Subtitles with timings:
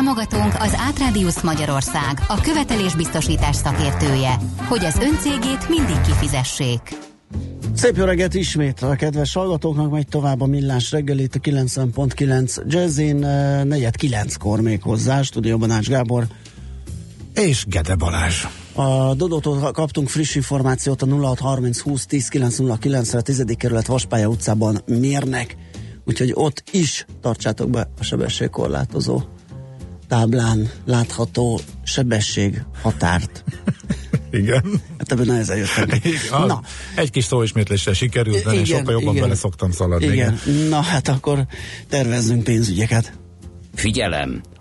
[0.00, 4.38] Támogatónk az Átrádiusz Magyarország, a követelésbiztosítás szakértője,
[4.68, 6.80] hogy az öncégét mindig kifizessék.
[7.74, 13.18] Szép jó reggelt ismét a kedves hallgatóknak, megy tovább a millás reggelét a 90.9 Jazzin,
[13.22, 16.26] 4-9-kor még hozzá, stúdióban Ács Gábor.
[17.34, 18.44] És Gede Balázs.
[18.74, 23.44] A Dodótól kaptunk friss információt a 0630 20 10 909 re 10.
[23.56, 25.56] kerület Vaspálya utcában mérnek,
[26.04, 29.22] úgyhogy ott is tartsátok be a sebességkorlátozó
[30.10, 33.44] táblán látható sebesség határt.
[34.30, 34.80] Igen.
[34.98, 35.88] Hát ebben nehezen jöttem.
[36.46, 36.60] Na.
[36.96, 39.22] Egy kis szóismétléssel sikerült, de én sokkal jobban igen.
[39.22, 40.06] bele szoktam szaladni.
[40.06, 40.40] Igen.
[40.46, 40.68] igen.
[40.68, 41.46] Na hát akkor
[41.88, 43.12] tervezzünk pénzügyeket.
[43.74, 44.42] Figyelem!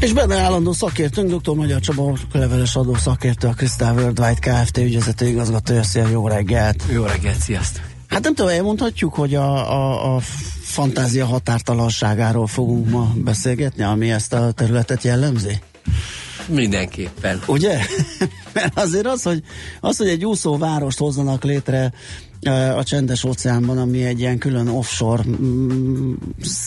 [0.00, 1.54] És benne állandó szakértőnk, dr.
[1.54, 4.78] Magyar Csaba, leveles adó szakértő, a Crystal Worldwide Kft.
[4.78, 5.82] ügyvezető igazgatója.
[5.82, 6.84] Szia, jó reggelt!
[6.92, 7.82] Jó reggelt, sziasztok!
[8.06, 10.20] Hát nem tudom, elmondhatjuk, hogy a, a, a
[10.62, 15.60] fantázia határtalanságáról fogunk ma beszélgetni, ami ezt a területet jellemzi?
[16.46, 17.42] Mindenképpen.
[17.46, 17.78] Ugye?
[18.54, 19.42] Mert azért az, hogy,
[19.80, 21.92] az, hogy egy úszó várost hozzanak létre
[22.76, 26.12] a csendes óceánban, ami egy ilyen külön offshore mm,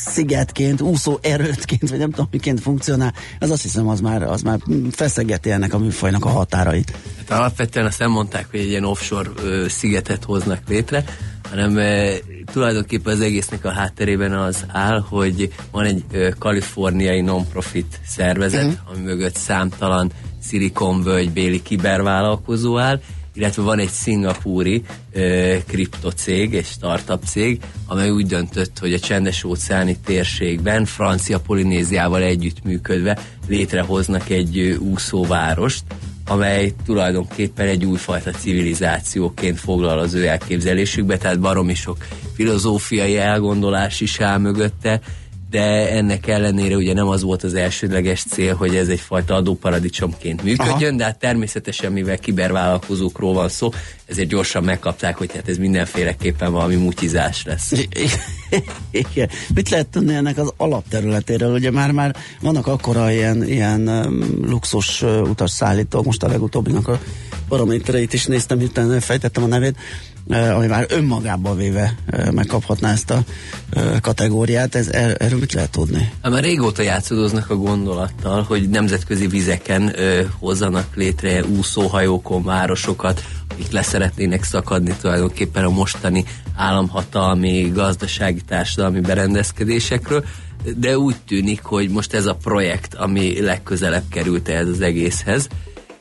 [0.05, 4.59] szigetként, úszó erőtként, vagy nem tudom, miként funkcionál, az azt hiszem, az már, az már
[4.91, 6.97] feszegeti ennek a műfajnak a határait.
[7.17, 11.03] Hát alapvetően azt nem mondták, hogy egy ilyen offshore ö, szigetet hoznak létre,
[11.49, 12.13] hanem e,
[12.51, 18.91] tulajdonképpen az egésznek a hátterében az áll, hogy van egy e, kaliforniai non-profit szervezet, uh-huh.
[18.93, 20.11] ami mögött számtalan
[20.41, 23.01] szilikonvölgy béli kibervállalkozó áll,
[23.33, 24.83] illetve van egy szingapúri
[25.67, 33.17] kriptocég, egy startup cég, amely úgy döntött, hogy a csendes óceáni térségben Francia Polinéziával együttműködve
[33.47, 35.83] létrehoznak egy ö, úszóvárost,
[36.25, 41.97] amely tulajdonképpen egy újfajta civilizációként foglal az ő elképzelésükbe, tehát baromi sok
[42.35, 45.01] filozófiai elgondolás is áll mögötte,
[45.53, 50.89] de ennek ellenére ugye nem az volt az elsődleges cél, hogy ez egyfajta adóparadicsomként működjön,
[50.89, 50.97] Aha.
[50.97, 53.69] de hát természetesen, mivel kibervállalkozókról van szó,
[54.05, 57.71] ezért gyorsan megkapták, hogy hát ez mindenféleképpen valami mutizás lesz.
[58.91, 59.29] Igen.
[59.53, 61.53] Mit lehet tudni ennek az alapterületéről?
[61.53, 66.99] Ugye már már vannak akkora ilyen, ilyen um, luxus uh, utasszállítók, most a legutóbbinak a
[67.47, 69.77] paramétereit is néztem, hirtelen fejtettem a nevét,
[70.29, 71.95] ami már önmagában véve
[72.31, 73.23] megkaphatná ezt a
[74.01, 74.75] kategóriát.
[74.75, 76.11] Ez, er, erről mit lehet tudni?
[76.21, 79.95] Hát már régóta játszódoznak a gondolattal, hogy nemzetközi vizeken
[80.39, 86.23] hozzanak létre úszóhajókon városokat, akik leszeretnének szakadni tulajdonképpen a mostani
[86.55, 90.25] államhatalmi, gazdasági, társadalmi berendezkedésekről,
[90.75, 95.47] de úgy tűnik, hogy most ez a projekt, ami legközelebb került ez az egészhez,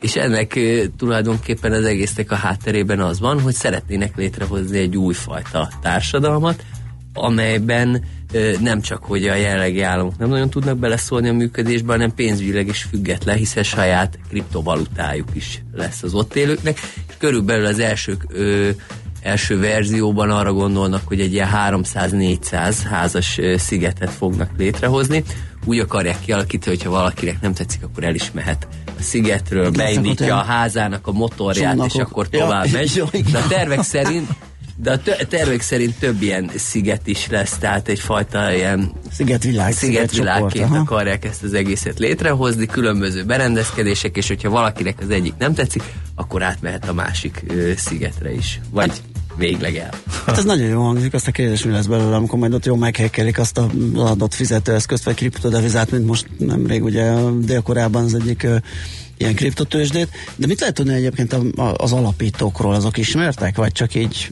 [0.03, 0.59] és ennek
[0.97, 6.65] tulajdonképpen az egésznek a hátterében az van, hogy szeretnének létrehozni egy újfajta társadalmat,
[7.15, 8.05] amelyben
[8.61, 12.83] nem csak, hogy a jelenlegi államok nem nagyon tudnak beleszólni a működésbe, hanem pénzügyileg is
[12.83, 18.17] független, hiszen saját kriptovalutájuk is lesz az ott élőknek, és körülbelül az első
[19.22, 25.25] első verzióban arra gondolnak, hogy egy ilyen 300-400 házas szigetet fognak létrehozni.
[25.65, 30.43] Úgy akarják kialakítani, hogyha valakinek nem tetszik, akkor el is mehet a szigetről, beindítja a
[30.43, 31.94] házának a motorját, Csónakok.
[31.94, 32.72] és akkor tovább ja,
[33.12, 33.25] megy.
[33.31, 34.28] De a tervek szerint
[34.77, 40.81] de a tervek szerint több ilyen sziget is lesz, tehát egyfajta ilyen szigetvilág, szigetvilágként sziget
[40.81, 45.83] akarják ezt az egészet létrehozni, különböző berendezkedések, és hogyha valakinek az egyik nem tetszik,
[46.15, 48.60] akkor átmehet a másik ö, szigetre is.
[48.71, 49.03] Vagy hát,
[49.37, 49.91] végleg el.
[50.27, 52.77] Hát ez nagyon jó hangzik, azt a kérdés mi lesz belőle, amikor majd ott jól
[52.77, 58.57] meghekkelik azt a adott fizetőeszközt, vagy kriptodevizát, mint most nemrég ugye Dél-Koreában az egyik ö,
[59.17, 60.09] ilyen kriptotősdét.
[60.37, 61.37] De mit lehet tudni egyébként
[61.77, 62.75] az alapítókról?
[62.75, 64.31] Azok ismertek, vagy csak így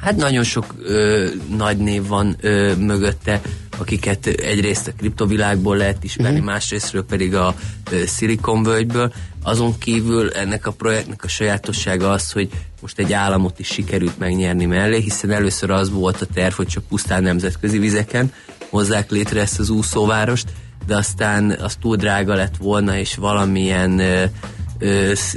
[0.00, 3.40] Hát nagyon sok ö, nagy név van ö, mögötte,
[3.78, 6.52] akiket egyrészt a kriptovilágból lehet ismerni, uh-huh.
[6.52, 7.54] másrésztről pedig a
[7.90, 9.12] ö, Silicon völgyből.
[9.42, 12.48] Azon kívül ennek a projektnek a sajátossága az, hogy
[12.80, 16.84] most egy államot is sikerült megnyerni mellé, hiszen először az volt a terv, hogy csak
[16.88, 18.32] pusztán nemzetközi vizeken
[18.70, 20.48] hozzák létre ezt az úszóvárost,
[20.86, 24.24] de aztán az túl drága lett volna, és valamilyen ö,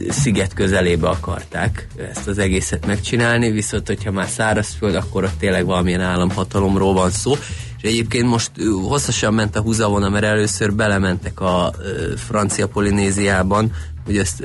[0.10, 6.02] sziget közelébe akarták ezt az egészet megcsinálni, viszont hogyha már szárazföld, akkor ott tényleg valamilyen
[6.02, 7.34] államhatalomról van szó,
[7.78, 8.52] és egyébként most
[8.88, 11.74] hosszasan ment a húzavona, mert először belementek a
[12.16, 13.72] francia Polinéziában,
[14.06, 14.42] hogy ezt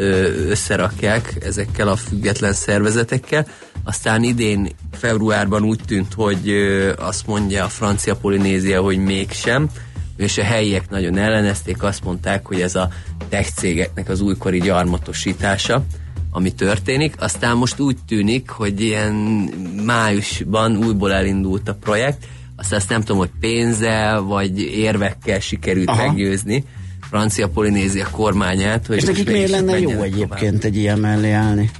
[0.48, 3.46] összerakják ezekkel a független szervezetekkel,
[3.84, 6.52] aztán idén februárban úgy tűnt, hogy
[6.98, 9.68] azt mondja a francia Polinézia, hogy mégsem,
[10.19, 12.88] és a helyiek nagyon ellenezték, azt mondták, hogy ez a
[13.29, 15.85] tech cégeknek az újkori gyarmatosítása,
[16.31, 17.15] ami történik.
[17.19, 19.15] Aztán most úgy tűnik, hogy ilyen
[19.85, 22.26] májusban újból elindult a projekt,
[22.56, 26.06] aztán azt nem tudom, hogy pénzzel vagy érvekkel sikerült Aha.
[26.06, 26.65] meggyőzni
[27.00, 28.87] Francia Polinézia kormányát.
[28.87, 30.65] Hogy És nekik miért lenne jó egyébként tovább.
[30.65, 31.70] egy ilyen mellé állni?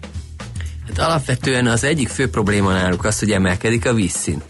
[0.87, 4.45] Hát alapvetően az egyik fő probléma náluk az, hogy emelkedik a vízszint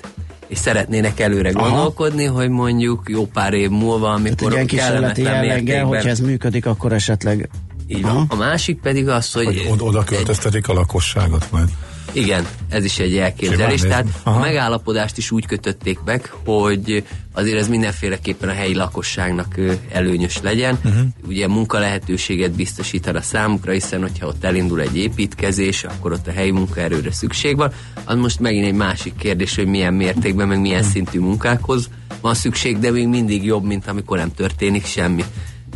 [0.49, 1.69] és szeretnének előre Aha.
[1.69, 6.93] gondolkodni, hogy mondjuk jó pár év múlva, amikor hát kísérleti jelleggel, hogyha ez működik, akkor
[6.93, 7.49] esetleg
[7.87, 8.27] így van.
[8.29, 9.45] A másik pedig az, hogy...
[9.69, 11.69] hogy oda költöztetik a lakosságot majd.
[12.13, 13.81] Igen, ez is egy elképzelés.
[13.81, 19.55] Tehát a megállapodást is úgy kötötték meg, hogy azért ez mindenféleképpen a helyi lakosságnak
[19.93, 20.79] előnyös legyen.
[20.85, 21.03] Uh-huh.
[21.27, 26.33] Ugye munka lehetőséget biztosít a számukra, hiszen hogyha ott elindul egy építkezés, akkor ott a
[26.33, 27.73] helyi munkaerőre szükség van.
[28.05, 30.95] Az most megint egy másik kérdés, hogy milyen mértékben, meg milyen uh-huh.
[30.95, 31.89] szintű munkákhoz
[32.21, 35.25] van szükség, de még mindig jobb, mint amikor nem történik semmi.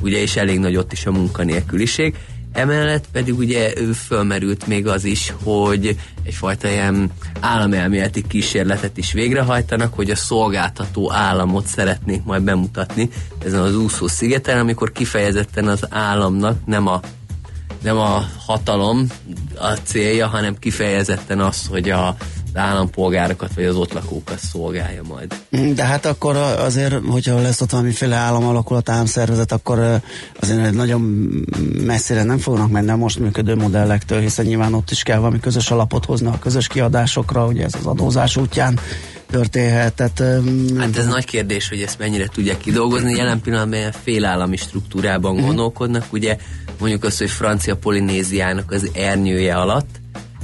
[0.00, 2.14] Ugye, és elég nagy ott is a munkanélküliség.
[2.52, 7.10] Emellett pedig ugye ő fölmerült még az is, hogy egyfajta ilyen
[7.40, 13.08] államelméleti kísérletet is végrehajtanak, hogy a szolgáltató államot szeretnék majd bemutatni
[13.44, 17.00] ezen az úszó szigeten, amikor kifejezetten az államnak nem a
[17.82, 19.06] nem a hatalom
[19.58, 22.16] a célja, hanem kifejezetten az, hogy a
[22.54, 25.34] állampolgárokat vagy az ott lakókat szolgálja majd.
[25.74, 30.00] De hát akkor azért, hogyha lesz ott valamiféle államalakulat, államszervezet, akkor
[30.40, 31.00] azért nagyon
[31.84, 35.70] messzire nem fognak menni a most működő modellektől, hiszen nyilván ott is kell valami közös
[35.70, 38.78] alapot hozni a közös kiadásokra, ugye ez az adózás útján
[39.30, 39.94] történhet.
[39.94, 40.22] Tehát,
[40.78, 43.16] hát ez nagy kérdés, hogy ezt mennyire tudják kidolgozni.
[43.16, 45.46] Jelen pillanatban félállami struktúrában uh-huh.
[45.46, 46.04] gondolkodnak.
[46.12, 46.36] Ugye
[46.78, 50.00] mondjuk azt, hogy Francia Polinéziának az ernyője alatt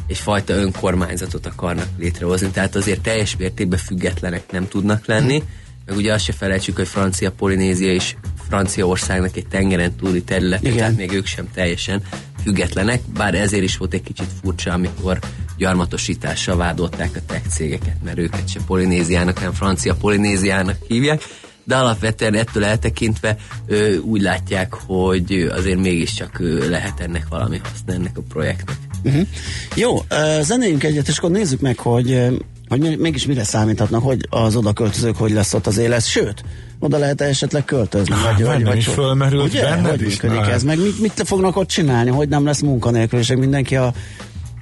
[0.08, 5.42] egyfajta önkormányzatot akarnak létrehozni, tehát azért teljes mértékben függetlenek nem tudnak lenni,
[5.86, 8.16] meg ugye azt se felejtsük, hogy Francia Polinézia is
[8.48, 12.02] Franciaországnak egy tengeren túli terület, tehát még ők sem teljesen
[12.42, 15.18] függetlenek, bár ezért is volt egy kicsit furcsa, amikor
[15.56, 21.22] gyarmatosítással vádolták a tech cégeket, mert őket se Polinéziának, hanem Francia Polinéziának hívják,
[21.64, 27.92] de alapvetően ettől eltekintve ö, úgy látják, hogy azért mégiscsak ö, lehet ennek valami haszna
[27.92, 28.87] ennek a projektnek.
[29.04, 29.26] Uh-huh.
[29.74, 29.98] Jó,
[30.40, 32.26] zenéljünk egyet, és akkor nézzük meg, hogy,
[32.68, 36.44] hogy mégis mire számíthatnak, hogy az oda költözők, hogy lesz ott az élet, sőt,
[36.78, 38.14] oda lehet esetleg költözni?
[38.24, 39.74] Vagy, vagy, vagy, is fölmerült ugye?
[39.74, 40.62] Hogy is, működik ez?
[40.62, 42.10] Meg mit, mit fognak ott csinálni?
[42.10, 42.62] Hogy nem lesz
[43.10, 43.92] és Mindenki a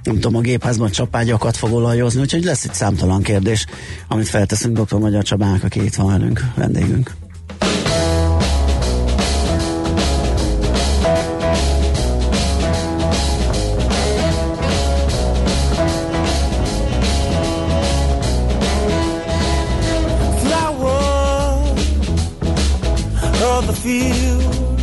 [0.03, 3.65] nem tudom, a gépházban csapágyakat fog olajozni, úgyhogy lesz itt számtalan kérdés,
[4.07, 4.97] amit felteszünk dr.
[4.97, 7.15] Magyar Csabának, aki itt van velünk, vendégünk.
[23.87, 24.81] Field.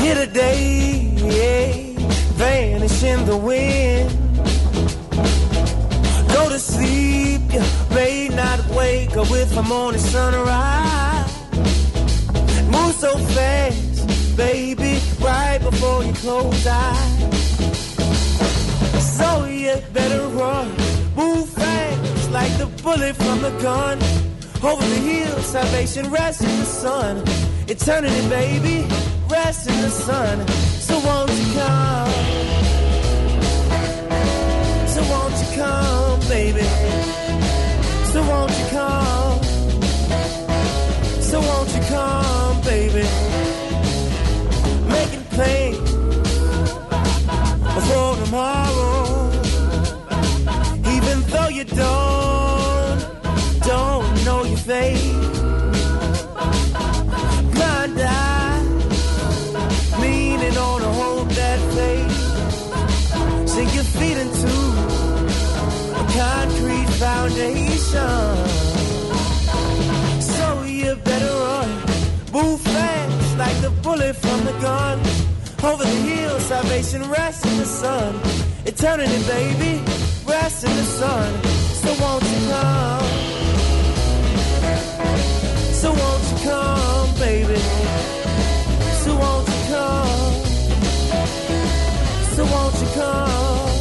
[0.00, 1.72] Here today, yeah,
[2.38, 4.10] vanish in the wind.
[6.34, 7.64] Go to sleep, you
[7.96, 11.34] may not wake up with a morning sunrise.
[12.74, 17.18] Move so fast, baby, right before you close eyes.
[19.18, 20.68] So you better run,
[21.16, 23.98] move fast like the bullet from the gun.
[24.62, 27.24] Over the hills, salvation rests in the sun.
[27.66, 28.86] Eternity, baby,
[29.26, 30.46] rests in the sun.
[30.80, 32.10] So won't you come?
[34.86, 36.66] So won't you come, baby?
[38.12, 39.42] So won't you come?
[41.22, 43.08] So won't you come, baby?
[44.90, 45.90] Making plans
[47.88, 49.30] for tomorrow.
[50.84, 52.29] Even though you don't
[54.70, 54.94] know.
[57.54, 58.62] Blind eye,
[60.00, 63.50] leaning on a hope that fades.
[63.52, 64.54] Sink your feet into
[66.00, 68.26] a concrete foundation.
[70.20, 71.70] So you better run,
[72.32, 74.98] move fast like the bullet from the gun.
[75.64, 78.14] Over the hills, salvation rests in the sun.
[78.66, 79.82] Eternity, baby,
[80.26, 81.28] rests in the sun.
[81.82, 83.29] So won't you come?
[85.80, 87.14] So won't you come?
[87.18, 87.56] Baby?
[89.02, 90.34] So won't you come?
[92.34, 93.80] So won't you come?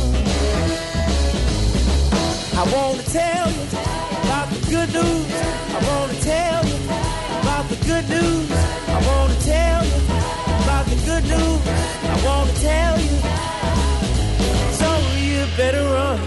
[2.56, 3.66] I wanna tell you
[4.24, 5.32] about the good news.
[5.76, 6.80] I wanna tell you
[7.42, 8.52] about the good news.
[8.96, 10.00] I wanna tell you
[10.64, 11.62] about the good news.
[12.14, 13.16] I wanna tell you.
[14.80, 14.90] So
[15.20, 16.20] you better run.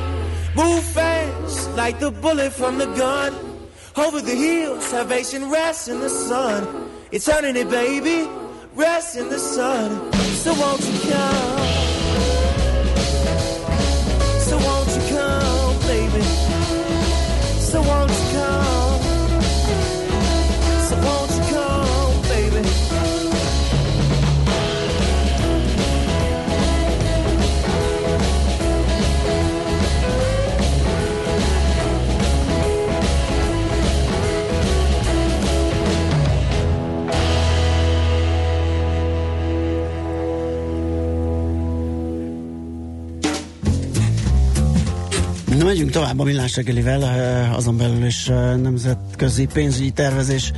[0.55, 3.51] Move fast like the bullet from the gun.
[3.96, 6.88] Over the hills, salvation rests in the sun.
[7.11, 8.26] Eternity, baby,
[8.75, 10.12] rests in the sun.
[10.14, 11.72] So won't you come?
[45.73, 50.52] Megyünk tovább a millás reggelivel, eh, azon belül is eh, nemzetközi pénzügyi tervezés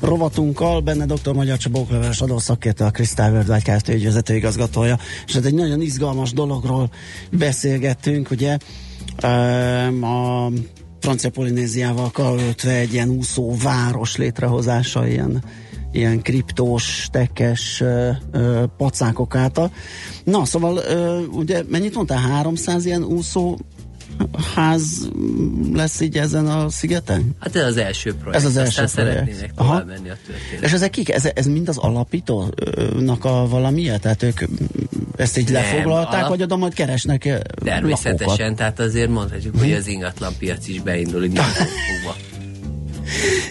[0.00, 0.80] rovatunkkal.
[0.80, 1.32] Benne dr.
[1.32, 3.88] Magyar Csaba Okleveles adószakértő, a Crystal Worldwide Kft.
[3.88, 4.98] ügyvezető igazgatója.
[5.26, 6.90] És hát egy nagyon izgalmas dologról
[7.30, 8.56] beszélgettünk, ugye
[9.16, 10.50] eh, a
[11.00, 15.42] francia Polinéziával karöltve egy ilyen úszó város létrehozása, ilyen
[15.92, 19.72] ilyen kriptós, tekes ö, ö, pacákok által.
[20.24, 22.18] Na, szóval ö, ugye mennyit mondtál?
[22.18, 23.56] 300 ilyen úszó
[24.54, 25.08] ház
[25.72, 27.36] lesz így ezen a szigeten?
[27.40, 28.36] Hát ez az első projekt.
[28.36, 29.18] Ez az első Aztán projekt.
[29.26, 29.68] szeretnének Aha.
[29.70, 30.64] tovább menni a történet.
[30.64, 31.08] És ezek kik?
[31.12, 34.00] Ez, ez mind az alapítónak a valamilyen?
[34.00, 34.40] Tehát ők
[35.16, 38.56] ezt így Nem, lefoglalták, alap- vagy oda majd keresnek eh, Természetesen, lakókat?
[38.56, 41.40] tehát azért mondhatjuk, hogy az ingatlan piac is beindul így.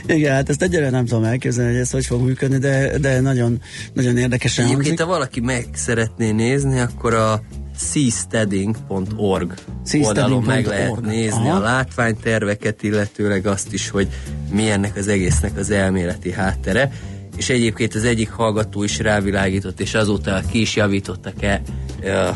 [0.08, 3.62] Igen, hát ezt egyre nem tudom elképzelni, hogy ez hogy fog működni, de, de nagyon,
[3.94, 5.06] nagyon érdekesen Egyébként, hangzik.
[5.06, 7.42] ha valaki meg szeretné nézni, akkor a
[7.80, 9.54] seasteading.org
[10.02, 11.06] oldalon meg lehet Seasteading.org.
[11.06, 11.58] nézni Aha.
[11.58, 14.08] a látványterveket, illetőleg azt is, hogy
[14.52, 16.92] mi ennek az egésznek az elméleti háttere.
[17.38, 21.62] És egyébként az egyik hallgató is rávilágított, és azóta ki is javítottak e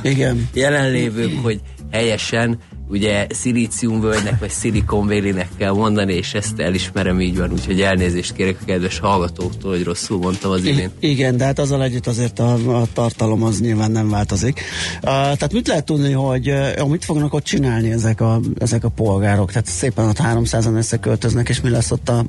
[0.01, 0.49] Igen.
[0.53, 2.57] jelenlévők, hogy helyesen
[2.93, 8.65] ugye szilíciumvölgynek vagy szilikonvélinek kell mondani, és ezt elismerem így van, úgyhogy elnézést kérek a
[8.65, 10.91] kedves hallgatóktól, hogy rosszul mondtam az imént.
[10.99, 14.59] I- igen, de hát azzal együtt azért a, a tartalom az nyilván nem változik.
[14.95, 18.89] Uh, tehát mit lehet tudni, hogy uh, mit fognak ott csinálni ezek a, ezek a
[18.89, 19.51] polgárok?
[19.51, 22.25] Tehát szépen ott 300-an összeköltöznek, és mi lesz ott a,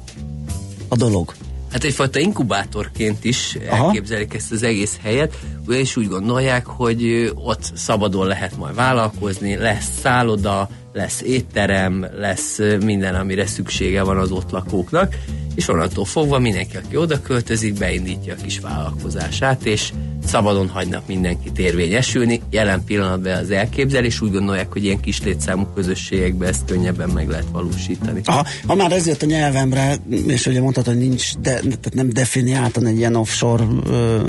[0.89, 1.35] a dolog?
[1.75, 3.85] Hát egyfajta inkubátorként is Aha.
[3.85, 5.39] elképzelik ezt az egész helyet,
[5.69, 13.15] és úgy gondolják, hogy ott szabadon lehet majd vállalkozni, lesz szálloda, lesz étterem, lesz minden,
[13.15, 15.17] amire szüksége van az ott lakóknak,
[15.55, 19.93] és onnantól fogva mindenki, aki oda költözik, beindítja a kis vállalkozását, és
[20.27, 22.41] szabadon hagynak mindenkit érvényesülni.
[22.51, 27.47] Jelen pillanatban az elképzelés, úgy gondolják, hogy ilyen kis létszámú közösségekben ezt könnyebben meg lehet
[27.53, 28.21] valósítani.
[28.25, 29.97] Aha, ha már ez jött a nyelvemre,
[30.27, 34.21] és ugye mondtad, hogy nincs, de, tehát nem definiáltan egy ilyen offshore ö,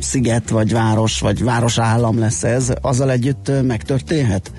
[0.00, 4.52] sziget, vagy város, vagy városállam lesz ez, azzal együtt megtörténhet?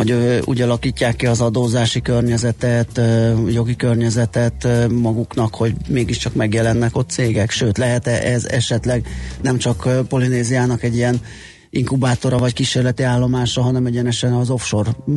[0.00, 3.00] Hogy úgy alakítják ki az adózási környezetet,
[3.48, 9.06] jogi környezetet maguknak, hogy mégiscsak megjelennek ott cégek, sőt, lehet-e ez esetleg
[9.42, 11.20] nem csak Polinéziának egy ilyen
[11.70, 15.14] inkubátora vagy kísérleti állomása, hanem egyenesen az offshore mm,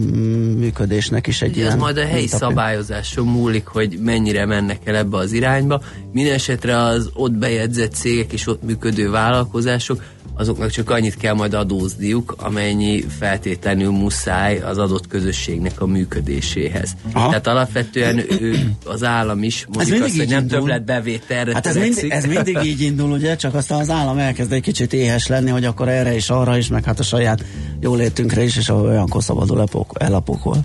[0.58, 2.52] működésnek is egy Ugye ilyen ez majd a helyi mintapéld.
[2.52, 5.82] szabályozáson múlik, hogy mennyire mennek el ebbe az irányba.
[6.12, 10.04] Mindenesetre az ott bejegyzett cégek és ott működő vállalkozások,
[10.36, 16.96] azoknak csak annyit kell majd adózniuk, amennyi feltétlenül muszáj az adott közösségnek a működéséhez.
[17.12, 17.28] Aha.
[17.28, 20.58] Tehát alapvetően ő, az állam is mondjuk azt, hogy nem indul.
[20.58, 24.62] többletbevételre Hát ez mindig, ez mindig így indul, ugye, csak aztán az állam elkezd egy
[24.62, 27.44] kicsit éhes lenni, hogy akkor erre és arra is, meg hát a saját
[27.80, 30.58] jólétünkre is, és olyankor szabadul epok- elapokol.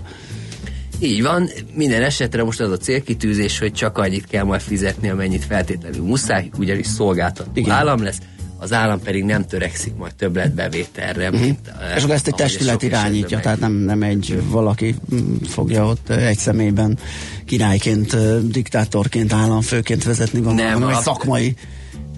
[1.01, 5.45] Így van, minden esetre most az a célkitűzés, hogy csak annyit kell majd fizetni, amennyit
[5.45, 7.71] feltétlenül muszáj, ugyanis szolgáltató Igen.
[7.71, 8.17] állam lesz,
[8.59, 11.95] az állam pedig nem törekszik majd többletbevételre, mint Mhm.
[11.95, 16.13] És akkor ezt egy testület irányítja, tehát nem, nem egy valaki mm, fogja ott ö,
[16.13, 16.97] egy személyben
[17.45, 21.55] királyként, ö, diktátorként, államfőként vezetni, gondolom, Nem, hanem egy szakmai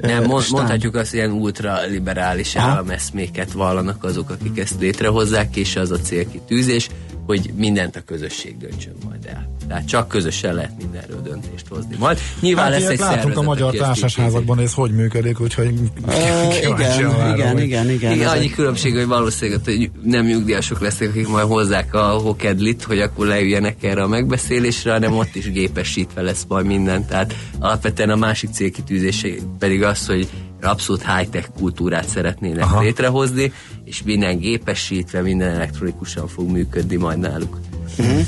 [0.01, 5.91] Nem, mond, mondhatjuk azt, hogy ilyen ultraliberális állameszméket vallanak azok, akik ezt létrehozzák, és az
[5.91, 6.89] a célkitűzés,
[7.25, 9.49] hogy mindent a közösség döntsön majd el.
[9.67, 11.95] Tehát csak közösen lehet mindenről döntést hozni.
[11.99, 17.33] Majd nyilván hát lesz egy látunk a magyar társasházakban, ez hogy működik, úgyhogy igen, igen,
[17.33, 18.27] igen, igen, igen, igen.
[18.27, 23.27] Annyi különbség, hogy valószínűleg hogy nem nyugdíjasok lesznek, akik majd hozzák a hokedlit, hogy akkor
[23.27, 27.05] leüljenek erre a megbeszélésre, hanem ott is gépesítve lesz majd minden.
[27.05, 30.29] Tehát alapvetően a másik célkitűzése pedig az, hogy
[30.61, 32.81] abszolút high-tech kultúrát szeretnének Aha.
[32.81, 33.51] létrehozni,
[33.83, 37.59] és minden gépesítve, minden elektronikusan fog működni majd náluk.
[37.97, 38.21] Uh-huh.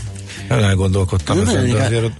[0.48, 2.12] Elgondolkodtam ezen, de azért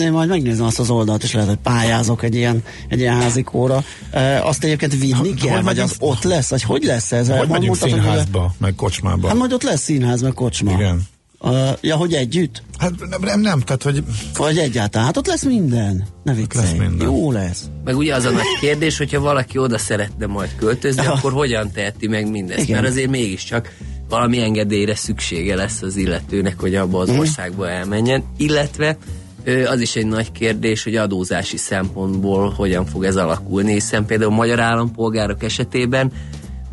[0.00, 3.84] én majd megnézem azt az oldalt, és lehet, hogy pályázok egy ilyen, egy ilyen házikóra.
[4.10, 7.28] E, azt egyébként vinni kell, hogy vagy az ott lesz, vagy hogy lesz ez?
[7.28, 8.50] Hogy megyünk színházba, hogy...
[8.58, 9.28] meg kocsmába.
[9.28, 10.72] Hát majd ott lesz színház, meg kocsma.
[10.72, 11.02] Igen.
[11.46, 12.62] Uh, ja, hogy együtt?
[12.78, 14.04] Hát nem, nem, nem tehát hogy...
[14.36, 16.06] Vagy egyáltalán, hát ott lesz minden.
[16.22, 16.64] Ne viccelj.
[16.64, 17.08] Lesz minden.
[17.08, 17.64] Jó lesz.
[17.84, 21.12] Meg ugye az a nagy kérdés, hogyha valaki oda szeretne majd költözni, ja.
[21.12, 22.62] akkor hogyan teheti meg mindezt?
[22.62, 22.80] Igen.
[22.80, 23.74] Mert azért mégiscsak
[24.08, 27.18] valami engedélyre szüksége lesz az illetőnek, hogy abba az mm.
[27.18, 28.96] országba elmenjen, illetve
[29.66, 34.60] az is egy nagy kérdés, hogy adózási szempontból hogyan fog ez alakulni, hiszen például magyar
[34.60, 36.12] állampolgárok esetében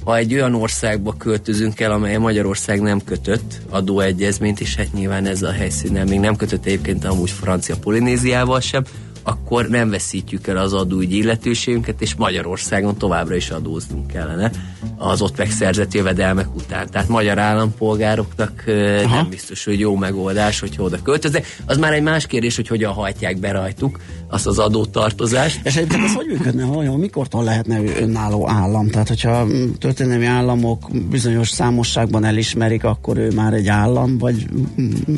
[0.04, 5.42] ha egy olyan országba költözünk el, amely Magyarország nem kötött adóegyezményt, és hát nyilván ez
[5.42, 8.84] a helyszínen még nem kötött egyébként amúgy Francia Polinéziával sem,
[9.24, 14.52] akkor nem veszítjük el az adóügyi illetőségünket, és Magyarországon továbbra is adóznunk kellene
[14.98, 16.90] az ott megszerzett jövedelmek után.
[16.92, 18.64] Tehát magyar állampolgároknak
[19.04, 19.16] Aha.
[19.16, 21.58] nem biztos, hogy jó megoldás, hogy oda költöznek.
[21.66, 25.60] Az már egy más kérdés, hogy hogyan hajtják be rajtuk azt az adótartozást.
[25.64, 28.90] És egyébként ez hogy működne, hogy mikortól lehetne önálló állam?
[28.90, 29.48] Tehát, hogyha
[29.80, 34.46] történelmi államok bizonyos számosságban elismerik, akkor ő már egy állam, vagy...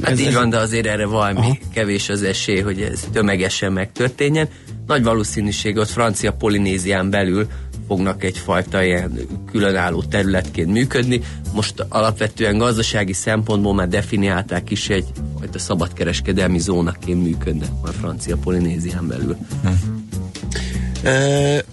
[0.02, 1.58] Hát ez így van, de azért erre valami Aha.
[1.74, 4.48] kevés az esély, hogy ez tömegesen megtörténjen.
[4.88, 7.48] Nagy valószínűség ott Francia Polinézián belül
[7.88, 9.20] fognak egyfajta ilyen
[9.52, 11.22] különálló területként működni.
[11.54, 15.06] Most alapvetően gazdasági szempontból már definiálták is egy
[15.38, 19.38] fajta szabadkereskedelmi zónaként működnek a francia Polinézián belül.
[19.62, 19.70] Hm.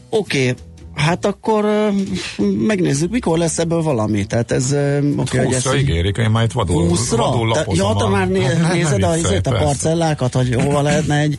[0.08, 0.54] Oké, okay.
[0.94, 4.24] Hát akkor uh, megnézzük, mikor lesz ebből valami.
[4.24, 4.72] Tehát ez...
[4.72, 7.88] Uh, okay, 20 ez ígérik, én majd vadul, 20 vadul lapozom.
[7.88, 11.38] Ja, te már né, hát, nézed a, viccelj, a parcellákat, hogy hova lehetne egy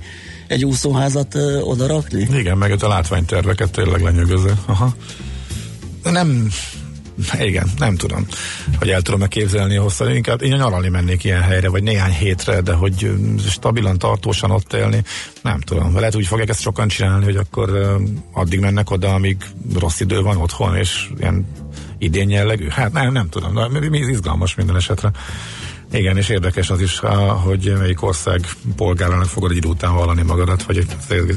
[0.54, 2.28] egy úszóházat ö, odarakni?
[2.32, 4.54] Igen, meg a látványterveket tényleg lenyűgöző.
[4.66, 4.96] Aha.
[6.04, 6.50] Nem,
[7.40, 8.28] igen, nem tudom,
[8.80, 10.16] hogy el tudom-e képzelni hosszan.
[10.16, 13.12] Inkább én nyaralni mennék ilyen helyre, vagy néhány hétre, de hogy
[13.50, 15.04] stabilan, tartósan ott élni,
[15.42, 15.96] nem tudom.
[15.96, 17.98] Lehet úgy fogják ezt sokan csinálni, hogy akkor
[18.32, 19.38] addig mennek oda, amíg
[19.80, 21.48] rossz idő van otthon, és ilyen
[21.98, 22.68] idén jellegű.
[22.68, 25.12] Hát nem, nem tudom, de mi izgalmas minden esetre.
[25.94, 27.00] Igen, és érdekes az is,
[27.44, 30.86] hogy melyik ország polgárának fogod egy idő után vallani magadat, hogy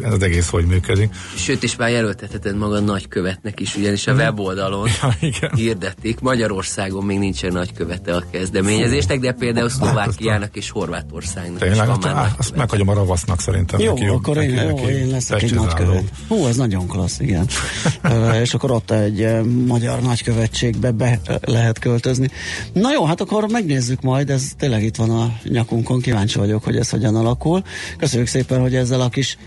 [0.03, 1.15] ez az egész hogy működik.
[1.35, 4.21] Sőt, és már jelöltetheted magad nagykövetnek is, ugyanis a mhm.
[4.21, 5.51] weboldalon ja, igen.
[5.55, 6.21] hirdették.
[6.21, 12.15] Magyarországon még nincsen nagykövete a kezdeményezésnek, de például Szlovákiának és Horvátországnak Tényleg, is van már
[12.15, 13.81] hát, azt meghagyom a ravasznak szerintem.
[13.81, 16.05] Jó, neki, akkor neki, én, neki, jó, én leszek egy nagykövet.
[16.29, 17.47] Hú, ez nagyon klassz, igen.
[18.43, 22.31] és akkor ott egy magyar nagykövetségbe be lehet költözni.
[22.73, 26.77] Na jó, hát akkor megnézzük majd, ez tényleg itt van a nyakunkon, kíváncsi vagyok, hogy
[26.77, 27.63] ez hogyan alakul.
[27.99, 29.39] Köszönjük szépen, hogy ezzel a kis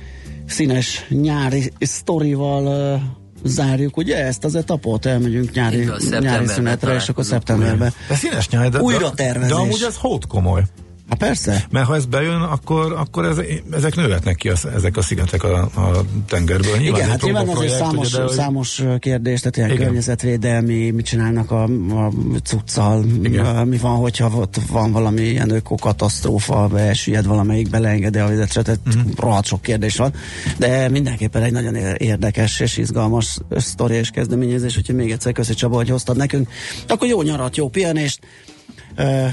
[0.46, 3.02] színes nyári sztorival uh,
[3.44, 7.94] zárjuk, ugye ezt az etapot, elmegyünk nyári, nyári szünetre, és akkor szeptemberben.
[8.08, 9.56] De színes nyár, de, Újra tervezés.
[9.56, 10.64] De amúgy ez hót komoly.
[11.10, 11.66] Hát persze.
[11.70, 13.38] Mert ha ez bejön, akkor, akkor ez,
[13.72, 16.78] ezek nőhetnek ki az, ezek a szigetek a, a tengerből.
[16.78, 19.84] Nyilván Igen, hát nyilván azért számos, ugye, de, számos kérdés, tehát ilyen Igen.
[19.84, 22.12] környezetvédelmi, mit csinálnak a, a
[22.44, 23.68] cuccal, Igen.
[23.68, 29.04] mi van, hogyha ott van valami ilyen ökokatasztrófa, besüllyed valamelyik, beleengedi a vizet, tehát uh-huh.
[29.18, 30.14] rohadt sok kérdés van,
[30.58, 35.76] de mindenképpen egy nagyon érdekes és izgalmas sztori és kezdeményezés, úgyhogy még egyszer köszi Csaba,
[35.76, 36.50] hogy hoztad nekünk.
[36.88, 38.20] Akkor jó nyarat, jó pihenést,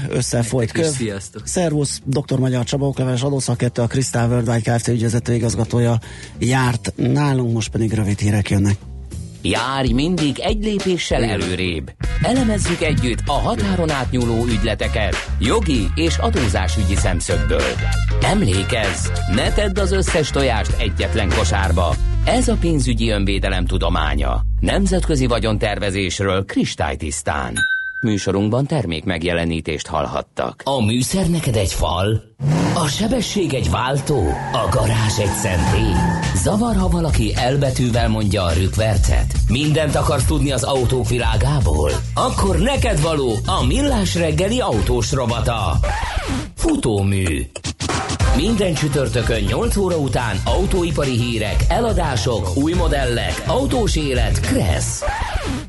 [0.09, 0.91] összefolyt köv.
[1.43, 2.39] Szervusz, dr.
[2.39, 4.87] Magyar Csaba Okleves adószakértő, a Crystal Worldwide Kft.
[4.87, 5.99] ügyvezető igazgatója
[6.39, 8.77] járt nálunk, most pedig rövid hírek jönnek.
[9.41, 11.91] Járj mindig egy lépéssel előrébb.
[12.21, 17.71] Elemezzük együtt a határon átnyúló ügyleteket jogi és adózásügyi szemszögből.
[18.21, 21.95] Emlékezz, ne tedd az összes tojást egyetlen kosárba.
[22.25, 24.41] Ez a pénzügyi önvédelem tudománya.
[24.59, 27.53] Nemzetközi vagyontervezésről kristálytisztán.
[28.01, 30.61] Műsorunkban termék megjelenítést hallhattak.
[30.65, 32.21] A műszer neked egy fal,
[32.73, 35.93] a sebesség egy váltó, a garázs egy szentély.
[36.35, 39.33] Zavar, ha valaki elbetűvel mondja a rükvercet.
[39.49, 41.91] Mindent akarsz tudni az autók világából?
[42.13, 45.79] Akkor neked való a millás reggeli autós rovata.
[46.55, 47.45] Futómű.
[48.37, 55.03] Minden csütörtökön 8 óra után autóipari hírek, eladások, új modellek, autós élet, Kressz.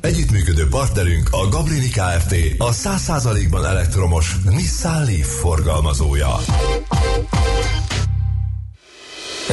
[0.01, 2.35] Együttműködő partnerünk a Gablini Kft.
[2.57, 6.35] A 100%-ban elektromos Nissan Leaf forgalmazója.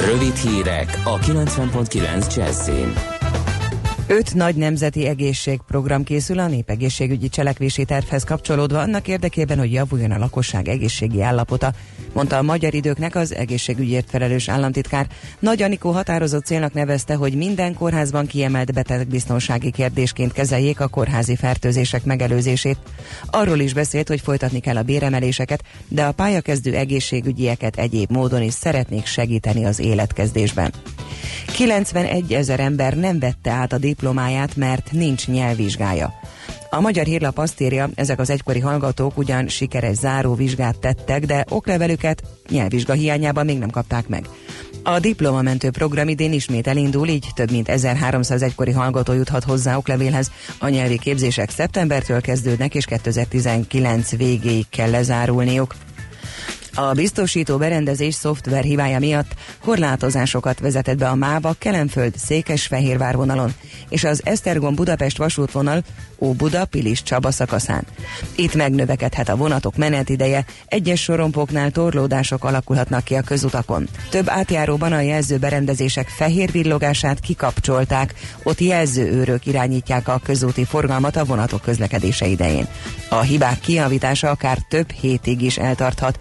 [0.07, 3.16] Rövid hírek a 90.9 Jazzin.
[4.09, 10.19] Öt nagy nemzeti egészségprogram készül a népegészségügyi cselekvési tervhez kapcsolódva annak érdekében, hogy javuljon a
[10.19, 11.73] lakosság egészségi állapota,
[12.13, 15.07] mondta a magyar időknek az egészségügyért felelős államtitkár.
[15.39, 22.05] Nagy Anikó határozott célnak nevezte, hogy minden kórházban kiemelt betegbiztonsági kérdésként kezeljék a kórházi fertőzések
[22.05, 22.79] megelőzését.
[23.27, 28.53] Arról is beszélt, hogy folytatni kell a béremeléseket, de a pályakezdő egészségügyieket egyéb módon is
[28.53, 30.73] szeretnék segíteni az életkezdésben.
[31.57, 36.13] 91 ezer ember nem vette át a diplomáját, mert nincs nyelvvizsgája.
[36.71, 41.45] A Magyar Hírlap azt írja, ezek az egykori hallgatók ugyan sikeres záró vizsgát tettek, de
[41.49, 44.29] oklevelüket nyelvvizsga hiányában még nem kapták meg.
[44.83, 50.31] A diplomamentő program idén ismét elindul, így több mint 1300 egykori hallgató juthat hozzá oklevélhez.
[50.59, 55.75] A nyelvi képzések szeptembertől kezdődnek, és 2019 végéig kell lezárulniuk.
[56.79, 59.35] A biztosító berendezés szoftver hibája miatt
[59.65, 63.53] korlátozásokat vezetett be a Mába Kelenföld Székesfehérvár vonalon
[63.89, 65.83] és az Esztergom Budapest vasútvonal
[66.19, 67.85] Óbuda Pilis Csaba szakaszán.
[68.35, 73.89] Itt megnövekedhet a vonatok menetideje, egyes sorompoknál torlódások alakulhatnak ki a közutakon.
[74.11, 81.63] Több átjáróban a jelzőberendezések fehér villogását kikapcsolták, ott jelzőőrök irányítják a közúti forgalmat a vonatok
[81.63, 82.67] közlekedése idején.
[83.09, 86.19] A hibák kiavítása akár több hétig is eltarthat,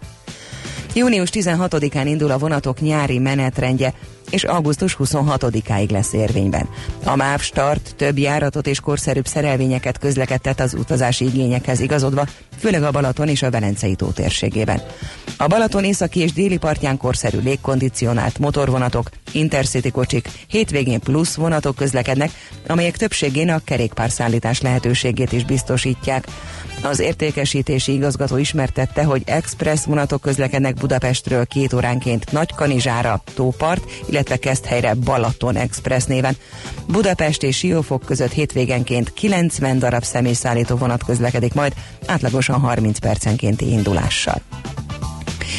[0.96, 3.94] Június 16-án indul a vonatok nyári menetrendje,
[4.36, 6.70] és augusztus 26-áig lesz érvényben.
[7.04, 12.26] A MÁV Start több járatot és korszerűbb szerelvényeket közlekedtet az utazási igényekhez igazodva,
[12.60, 14.82] főleg a Balaton és a Velencei tó térségében.
[15.38, 22.32] A Balaton északi és déli partján korszerű légkondicionált motorvonatok, intercity kocsik, hétvégén plusz vonatok közlekednek,
[22.68, 26.28] amelyek többségén a kerékpárszállítás lehetőségét is biztosítják.
[26.84, 34.94] Az értékesítési igazgató ismertette, hogy express vonatok közlekednek Budapestről két óránként Nagykanizsára, Tópart, illetve Keszthelyre
[34.94, 36.38] Balaton Express néven.
[36.88, 41.74] Budapest és Siófok között hétvégenként 90 darab személyszállító vonat közlekedik majd,
[42.06, 44.42] átlagosan 30 percenkénti indulással.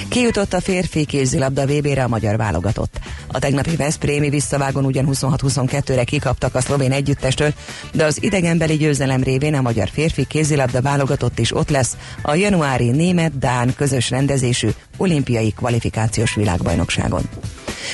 [0.09, 2.99] Kijutott a férfi kézilabda VB-re a magyar válogatott.
[3.27, 7.53] A tegnapi Veszprémi visszavágon ugyan 26-22-re kikaptak a szlovén együttestől,
[7.93, 12.91] de az idegenbeli győzelem révén a magyar férfi kézilabda válogatott is ott lesz a januári
[12.91, 17.29] német-dán közös rendezésű olimpiai kvalifikációs világbajnokságon.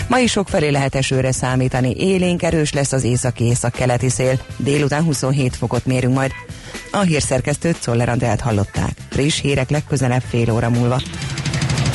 [0.08, 5.56] Ma is sok felé lehet esőre számítani, élénk erős lesz az északi-észak-keleti szél, délután 27
[5.56, 6.32] fokot mérünk majd.
[6.90, 8.92] A hírszerkesztőt Czoller hallották.
[9.10, 11.00] Friss hírek legközelebb fél óra múlva.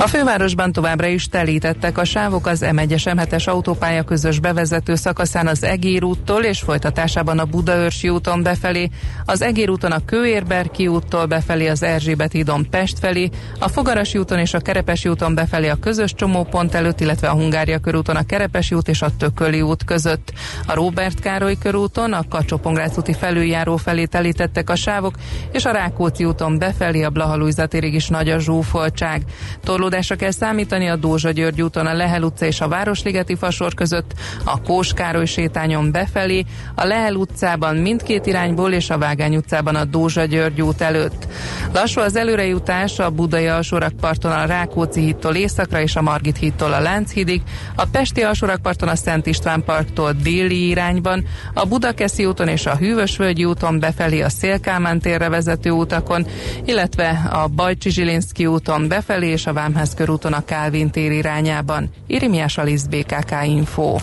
[0.00, 5.64] a fővárosban továbbra is telítettek a sávok az M1-es M7-es autópálya közös bevezető szakaszán az
[5.64, 8.90] Egér úttól és folytatásában a Budaörsi úton befelé,
[9.24, 14.38] az Egér úton a Kőérberki úttól befelé az Erzsébet hídon Pest felé, a Fogarasi úton
[14.38, 18.74] és a Kerepesi úton befelé a közös csomópont előtt, illetve a Hungária körúton a Kerepesi
[18.74, 20.32] út és a Tököli út között.
[20.66, 22.60] A Róbert Károly körúton a kacsó
[22.96, 25.14] úti felüljáró felé telítettek a sávok,
[25.52, 27.48] és a Rákóczi úton befelé a Blaha
[27.80, 29.22] is nagy a zsúfoltság.
[29.64, 33.74] Torló Torlódásra kell számítani a Dózsa György úton a Lehel utca és a Városligeti fasor
[33.74, 39.84] között, a Kóskároly sétányon befelé, a Lehel utcában mindkét irányból és a Vágány utcában a
[39.84, 41.26] Dózsa György út előtt.
[41.72, 46.80] Lassú az előrejutás a Budai alsórakparton a Rákóczi hídtól északra és a Margit hídtól a
[46.80, 47.42] Lánchídig,
[47.74, 51.24] a Pesti alsórakparton a Szent István parktól déli irányban,
[51.54, 56.26] a Budakeszi úton és a Hűvösvölgyi úton befelé a Szélkámán térre vezető utakon,
[56.64, 61.90] illetve a Bajcsi Zsilinszki úton befelé és a Vámház Vámház körúton a Kálvin tér irányában.
[62.06, 63.96] Irimiás Alisz BKK Info.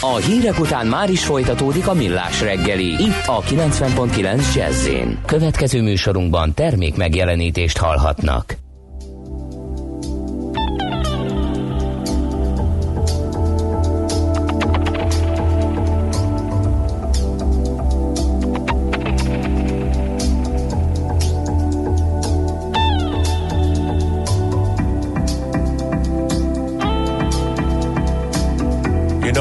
[0.00, 2.86] A hírek után már is folytatódik a millás reggeli.
[2.86, 4.88] Itt a 90.9 jazz
[5.26, 8.56] Következő műsorunkban termék megjelenítést hallhatnak.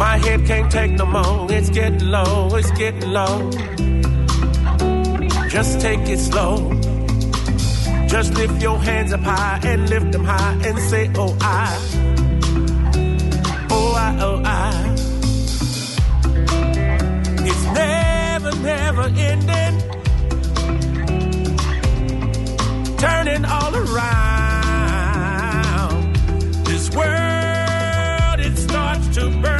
[0.00, 1.52] My head can't take no more.
[1.52, 2.48] It's getting low.
[2.56, 3.50] It's getting low.
[5.50, 6.72] Just take it slow.
[8.08, 11.76] Just lift your hands up high and lift them high and say, Oh, I.
[13.70, 14.94] Oh, I, oh, I.
[17.44, 19.82] It's never, never ending.
[22.96, 24.16] Turning all around.
[26.64, 29.59] This world, it starts to burning.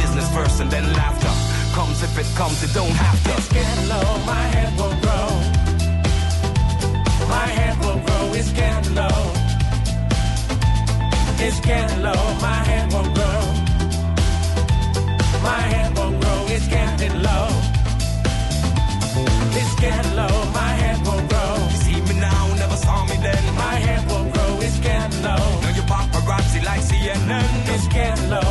[0.33, 1.33] first and then laughter.
[1.75, 3.31] Comes if it comes, it don't have to.
[3.37, 5.27] It's getting low, my head will grow.
[7.35, 9.21] My head will grow, it's getting low.
[11.45, 13.41] It's getting low, my head will grow.
[15.49, 17.47] My head will grow, it's getting low.
[19.59, 21.53] It's getting low, my head will grow.
[21.83, 23.43] See me now, never saw me then.
[23.55, 25.45] My head will grow, it's getting low.
[25.63, 27.49] Now you paparazzi like CNN.
[27.73, 28.50] It's getting low,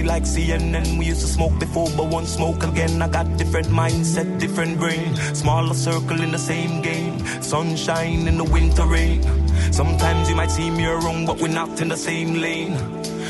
[0.00, 0.98] paparazzi like CNN.
[0.98, 3.02] We used to smoke before, but won't smoke again.
[3.02, 5.14] I got different mindset, different brain.
[5.34, 7.18] Smaller circle in the same game.
[7.42, 9.22] Sunshine in the winter rain.
[9.72, 12.72] Sometimes you might see me around, but we're not in the same lane.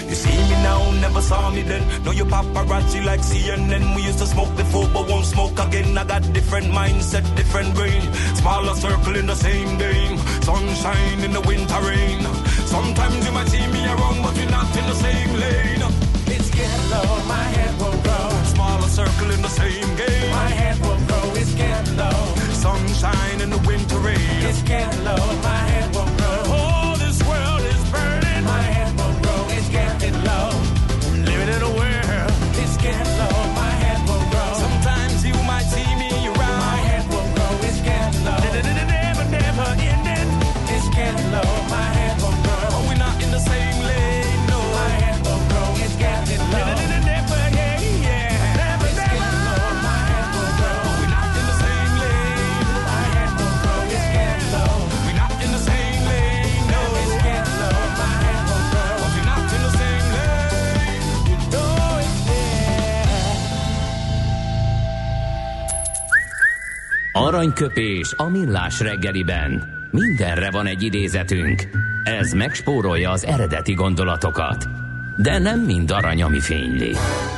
[0.09, 1.83] You see me now, never saw me then.
[2.05, 3.95] Now you paparazzi like CNN.
[3.95, 5.97] We used to smoke before, but won't smoke again.
[5.97, 8.03] I got different mindset, different brain.
[8.35, 10.19] Smaller circle in the same game.
[10.43, 12.23] Sunshine in the winter rain.
[12.67, 16.00] Sometimes you might see me around, but we're not in the same lane.
[16.91, 18.29] My head will grow.
[18.45, 20.31] Smaller circle in the same game.
[20.31, 22.35] My head will grow, it's getting low.
[22.51, 24.19] Sunshine in the winter rain.
[24.43, 26.10] It's getting low, my head will
[67.41, 69.69] Aranyköpés a millás reggeliben.
[69.91, 71.69] Mindenre van egy idézetünk.
[72.05, 74.69] Ez megspórolja az eredeti gondolatokat.
[75.17, 76.93] De nem mind arany, ami fényli.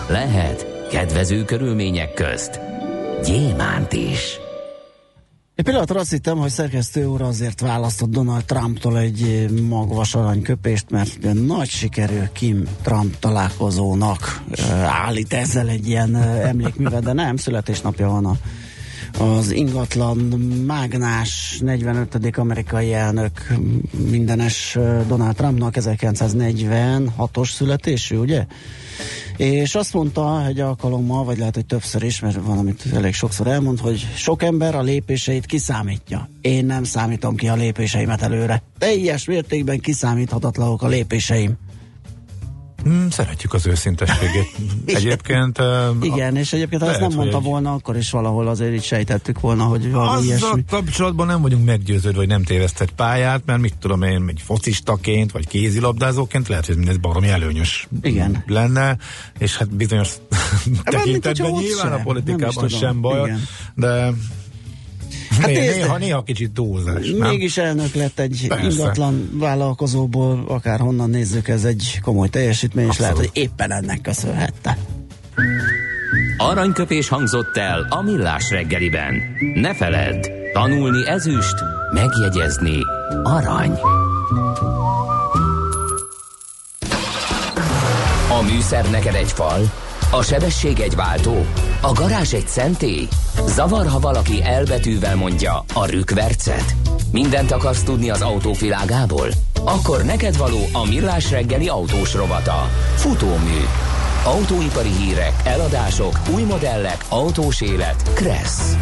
[0.08, 2.60] Lehet kedvező körülmények közt
[3.24, 4.38] gyémánt is.
[5.54, 11.32] Egy pillanatra azt hittem, hogy szerkesztő úr azért választott Donald Trumptól egy magvas aranyköpést, mert
[11.46, 18.08] nagy sikerű Kim Trump találkozónak eh, állít ezzel egy ilyen eh, emlékművet, de nem, születésnapja
[18.08, 18.36] van a
[19.18, 20.16] az ingatlan
[20.66, 22.36] mágnás 45.
[22.36, 23.52] amerikai elnök
[24.10, 28.46] mindenes Donald Trumpnak 1946-os születésű, ugye?
[29.36, 33.46] És azt mondta egy alkalommal, vagy lehet, hogy többször is, mert van, amit elég sokszor
[33.46, 36.28] elmond, hogy sok ember a lépéseit kiszámítja.
[36.40, 38.62] Én nem számítom ki a lépéseimet előre.
[38.78, 41.56] Teljes mértékben kiszámíthatatlanok a lépéseim.
[42.82, 44.56] Hmm, szeretjük az őszintességét.
[44.86, 45.62] Egyébként...
[46.00, 48.82] Igen, és egyébként ha ezt lehet, nem mondta hogy volna, akkor is valahol azért így
[48.82, 50.64] sejtettük volna, hogy valami Azzal ilyesmi.
[50.70, 55.48] kapcsolatban nem vagyunk meggyőződve, hogy nem tévesztett pályát, mert mit tudom én, egy focistaként, vagy
[55.48, 58.44] kézilabdázóként lehet, hogy mindez baromi előnyös Igen.
[58.46, 58.96] lenne,
[59.38, 60.10] és hát bizonyos
[60.64, 62.00] hogyha tekintetben nyilván sem.
[62.00, 63.40] a politikában sem baj, Igen.
[63.74, 64.12] de
[65.42, 67.28] Hát néha, néha, néha kicsit túlzás, nem?
[67.28, 68.64] Mégis elnök lett egy Persze.
[68.64, 73.12] ingatlan vállalkozóból, akár honnan nézzük, ez egy komoly teljesítmény, és Abszolút.
[73.16, 74.78] lehet, hogy éppen ennek köszönhette.
[76.36, 79.14] Aranyköpés hangzott el a millás reggeliben.
[79.54, 81.54] Ne feledd, tanulni ezüst,
[81.92, 82.78] megjegyezni
[83.22, 83.72] arany.
[88.38, 89.72] A műszer neked egy fal,
[90.10, 91.46] a sebesség egy váltó,
[91.82, 93.08] a garázs egy szentély.
[93.46, 96.74] Zavar, ha valaki elbetűvel mondja a rükvercet.
[97.12, 99.28] Mindent akarsz tudni az autók világából?
[99.64, 102.68] Akkor neked való a millás reggeli autós rovata.
[102.94, 103.60] Futómű.
[104.24, 108.12] Autóipari hírek, eladások, új modellek, autós élet.
[108.14, 108.76] Kressz.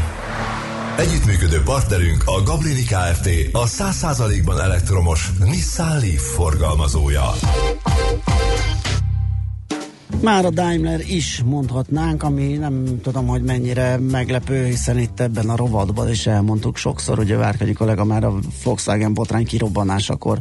[0.97, 3.29] Együttműködő partnerünk a Gablini Kft.
[3.53, 7.33] A 100%-ban elektromos Nissan Leaf forgalmazója.
[10.23, 15.57] Már a Daimler is mondhatnánk, ami nem tudom, hogy mennyire meglepő, hiszen itt ebben a
[15.57, 20.39] rovatban is elmondtuk sokszor, ugye Várkanyi kollega már a Volkswagen botrány kirobbanásakor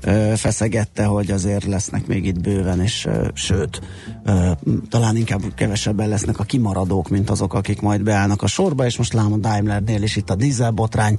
[0.00, 3.80] ö, feszegette, hogy azért lesznek még itt bőven, és ö, sőt,
[4.24, 4.50] ö,
[4.88, 9.12] talán inkább kevesebben lesznek a kimaradók, mint azok, akik majd beállnak a sorba, és most
[9.12, 11.18] lám a Daimlernél is itt a dízelbotrány,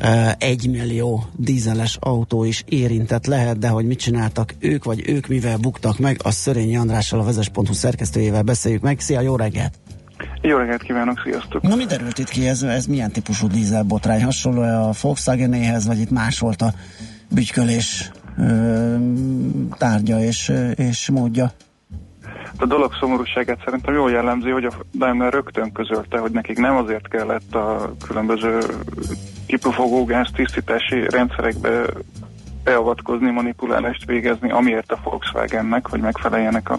[0.00, 5.26] ö, egy millió dízeles autó is érintett lehet, de hogy mit csináltak ők, vagy ők
[5.26, 9.00] mivel buktak meg, a Szörényi Andrással, a vezes.hu szerkesztőjével beszéljük meg.
[9.00, 9.74] Szia, jó reggelt!
[10.40, 11.62] Jó reggelt kívánok, sziasztok!
[11.62, 14.24] Na mi derült itt ki, ez, ez milyen típusú dízelbotrány?
[14.24, 16.72] Hasonló-e a Volkswagenéhez, vagy itt más volt a
[17.30, 18.96] bütykölés ö,
[19.78, 21.52] tárgya és, és módja?
[22.56, 27.08] A dolog szomorúságát szerintem jól jellemzi, hogy a Daimler rögtön közölte, hogy nekik nem azért
[27.08, 28.58] kellett a különböző
[29.46, 31.84] kipufogógáz tisztítási rendszerekbe
[32.68, 36.78] beavatkozni, manipulálást végezni, amiért a Volkswagennek, hogy megfeleljenek a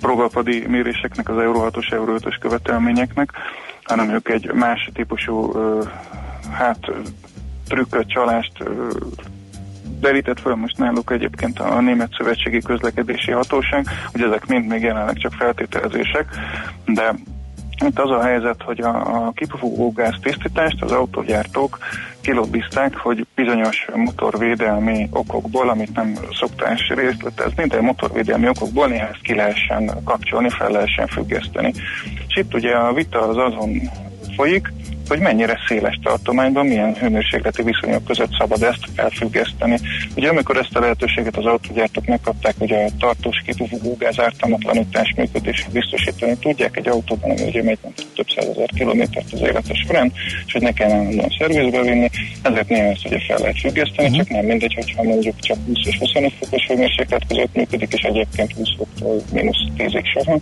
[0.00, 3.32] próbapadi méréseknek, az Euro 6-os, Euro 5-ös követelményeknek,
[3.82, 5.52] hanem ők egy más típusú
[6.52, 6.78] hát
[7.68, 8.52] trükköt, csalást
[10.00, 10.54] derített föl.
[10.54, 16.26] Most náluk egyébként a Német Szövetségi Közlekedési Hatóság, hogy ezek mind még jelenleg csak feltételezések,
[16.84, 17.14] de
[17.84, 21.78] itt az a helyzet, hogy a, a kipufogógáz tisztítást az autógyártók
[22.20, 29.34] kilobbizták, hogy bizonyos motorvédelmi okokból, amit nem szoktás részletezni, de motorvédelmi okokból néha ezt ki
[29.34, 31.72] lehessen kapcsolni, fel lehessen függeszteni.
[32.28, 33.80] És itt ugye a vita az azon
[34.36, 34.72] folyik,
[35.08, 39.78] hogy mennyire széles tartományban, milyen hőmérsékleti viszonyok között szabad ezt felfüggeszteni.
[40.16, 46.36] Ugye amikor ezt a lehetőséget az autógyártók megkapták, hogy a tartós kipufogógáz ártalmatlanítás működését biztosítani
[46.36, 47.78] tudják egy autóban, ami ugye megy
[48.14, 50.12] több százezer kilométert az életes során,
[50.46, 52.08] és hogy ne kell állandóan szervizbe vinni,
[52.42, 55.98] ezért néha ezt ugye fel lehet függeszteni, csak nem mindegy, hogyha mondjuk csak 20 és
[55.98, 60.38] 25 fokos hőmérséklet között működik, és egyébként 20 foktól mínusz 10-ig soha,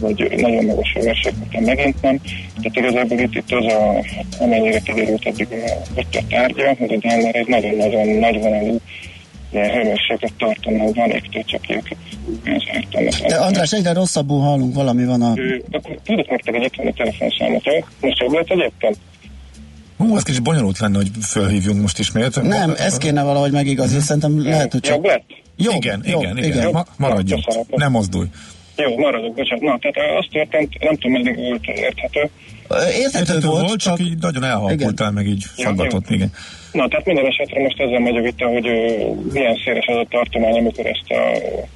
[0.00, 2.20] vagy nagyon magas hőmérsékleten megint nem.
[2.62, 3.89] Tehát igazából itt, itt az a,
[4.38, 8.80] amennyire kiderült eddig a, ott a tárgya, hogy a Daimler egy nagyon-nagyon nagy vonalú
[9.52, 11.66] ilyen hőmérséklet tartalmú van, ettől csak.
[13.26, 15.32] De András, egyre rosszabbul hallunk, valami van a...
[15.36, 17.72] Ö, Akkor tudok nektek egy otthoni telefonszámot, jó?
[18.00, 18.96] Most jobb lehet egyébként?
[19.96, 22.42] Hú, ez kicsit bonyolult lenne, hogy felhívjunk most ismét.
[22.42, 24.94] Nem, ez kéne valahogy megigazni, szerintem lehet, hogy csak...
[24.94, 25.24] Jobb lett?
[25.56, 27.44] Jó, igen, jó, igen, igen, Ma, maradjunk.
[27.68, 28.26] Nem mozdulj.
[28.76, 29.64] Jó, maradok, bocsánat.
[29.64, 32.30] Na, tehát az történt, nem tudom, meddig volt érthető.
[32.98, 36.14] Érthető volt, volt, csak így nagyon elhalkultál, meg így faggatott, jó.
[36.14, 36.32] igen.
[36.72, 38.78] Na, tehát minden esetre most ezzel megy a vita, hogy ö,
[39.32, 41.22] milyen széles az a tartomány, amikor ezt a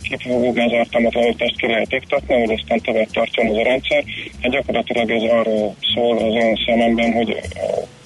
[0.02, 4.04] kipufogógáz ártalmatlanítást ki lehet iktatni, hogy aztán tovább tartson az a rendszer.
[4.42, 7.30] Hát gyakorlatilag ez arról szól az én szememben, hogy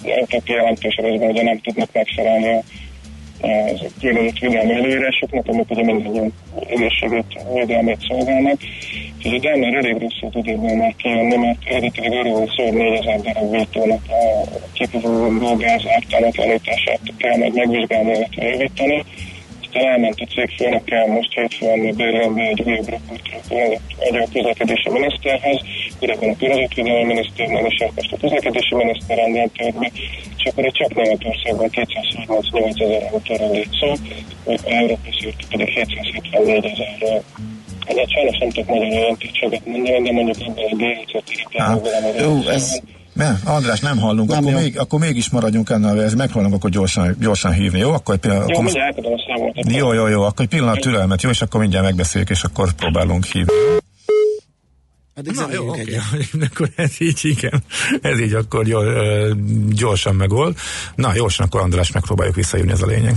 [0.03, 2.63] az autók jelentős részben ugye nem tudnak megfelelni a
[3.41, 6.33] az kiadott védelmi előírásoknak, amik ugye mindannyian
[6.69, 7.25] egészségét,
[7.55, 8.61] védelmét szolgálnak.
[9.23, 12.73] És a Daimler elég rosszul tud ebből már kijönni, mert eredetileg arról volt szó, hogy
[12.73, 19.05] 4000 darab vétónak a kipufogó gáz ártalmatlanítását kell majd megvizsgálni, illetve javítani.
[19.69, 23.43] Aztán elment a cég főnökkel most hétfőn bérelni egy újabb riportot
[24.01, 25.61] a közlekedési miniszterhez,
[25.99, 29.91] korábban a környezetvédelmi miniszternél és most a közlekedési miniszter rendelték be,
[30.39, 33.93] és akkor itt csak Németországban 238 ezer autóról lett szó,
[34.65, 37.23] Európa szerte pedig 774 ezerről.
[37.87, 42.81] Hát sajnos nem tudok magyar jelentőséget mondani, de mondjuk ebben a DLC területen Jó, ez...
[43.19, 44.59] Nem, András, nem hallunk, Nem akkor, jó.
[44.59, 47.93] még, akkor mégis maradjunk ennél, ez megpróbálunk akkor gyorsan, gyorsan hívni, jó?
[47.93, 49.77] Akkor egy pillanat, Jó, akkor most, a számot.
[49.77, 53.25] jó, jó, jó, akkor egy pillanat türelmet, jó, és akkor mindjárt megbeszéljük, és akkor próbálunk
[53.25, 53.53] hívni.
[55.15, 56.03] Addig Na jó, oké, egyet.
[56.53, 57.63] akkor ez így, igen,
[58.03, 58.81] ez így akkor jó,
[59.69, 60.57] gyorsan megold.
[60.95, 63.17] Na, gyorsan, akkor András megpróbáljuk visszajönni, ez a lényeg.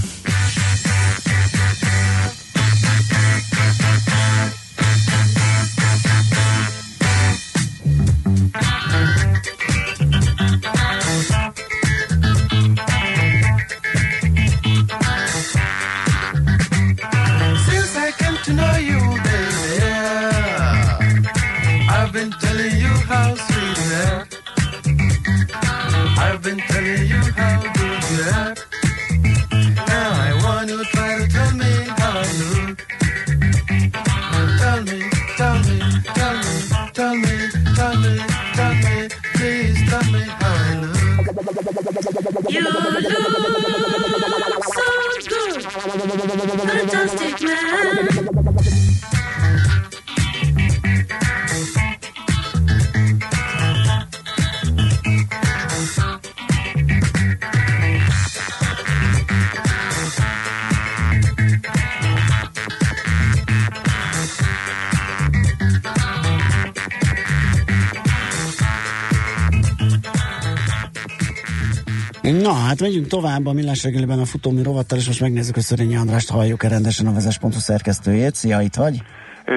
[72.82, 76.30] Hát megyünk tovább a Millás reggeliben a futómi rovattal, és most megnézzük, hogy Szörényi Andrást
[76.30, 78.36] halljuk-e rendesen a vezes.hu szerkesztőjét.
[78.36, 79.02] Szia, itt vagy?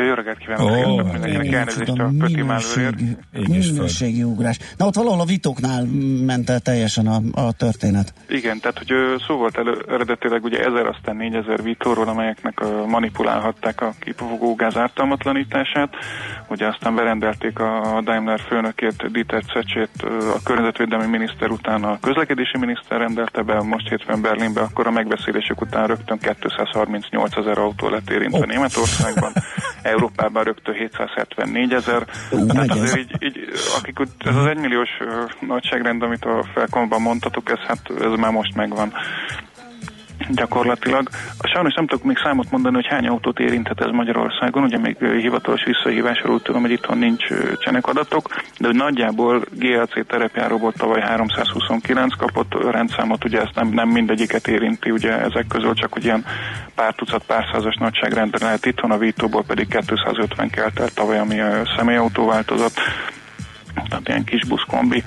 [0.03, 2.43] Jó reggelt kívánok, Ó, oh, mindenkinek elnézést a Pöti
[3.49, 4.59] minőségi, ugrás.
[4.77, 5.85] Na ott valahol a vitóknál
[6.27, 8.15] ment el teljesen a, a történet.
[8.29, 8.93] Igen, tehát hogy
[9.27, 14.77] szó volt elő, eredetileg ugye 1000, aztán 4000 vitóról, amelyeknek ö, manipulálhatták a kipufogó gáz
[14.77, 15.95] ártalmatlanítását.
[16.49, 22.59] Ugye aztán berendelték a Daimler főnökét, Dieter Cecsét, ö, a környezetvédelmi miniszter után a közlekedési
[22.59, 28.11] miniszter rendelte be, most hétfőn Berlinbe, akkor a megbeszélések után rögtön 238 ezer autó lett
[28.11, 28.47] érintve Oh.
[28.47, 29.33] Németországban,
[29.85, 32.07] Európában rögtön 774 ezer.
[32.31, 34.91] Tehát azért így, így, akik ez az egymilliós
[35.41, 38.93] nagyságrend, amit a felkomban mondtatok, ez hát ez már most megvan
[40.31, 41.09] gyakorlatilag.
[41.43, 45.65] Sajnos nem tudok még számot mondani, hogy hány autót érinthet ez Magyarországon, ugye még hivatalos
[45.65, 51.01] visszahívásról úgy tudom, hogy itthon nincs ö, csenek adatok, de hogy nagyjából GLC terepjáróból tavaly
[51.01, 56.25] 329 kapott rendszámot, ugye ezt nem, nem mindegyiket érinti, ugye ezek közül csak hogy ilyen
[56.75, 61.39] pár tucat, pár százas nagyságrendre lehet itthon, a Vítóból pedig 250 kelt el tavaly, ami
[61.39, 62.75] ö, személyautó változott,
[63.89, 65.03] tehát ilyen kis busz kombi,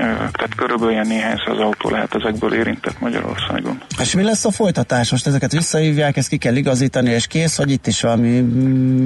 [0.00, 3.82] tehát körülbelül ilyen néhány száz autó lehet ezekből érintett Magyarországon.
[3.98, 5.10] És mi lesz a folytatás?
[5.10, 8.40] Most ezeket visszahívják, ezt ki kell igazítani, és kész, hogy itt is valami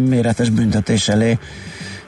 [0.08, 1.38] méretes büntetés elé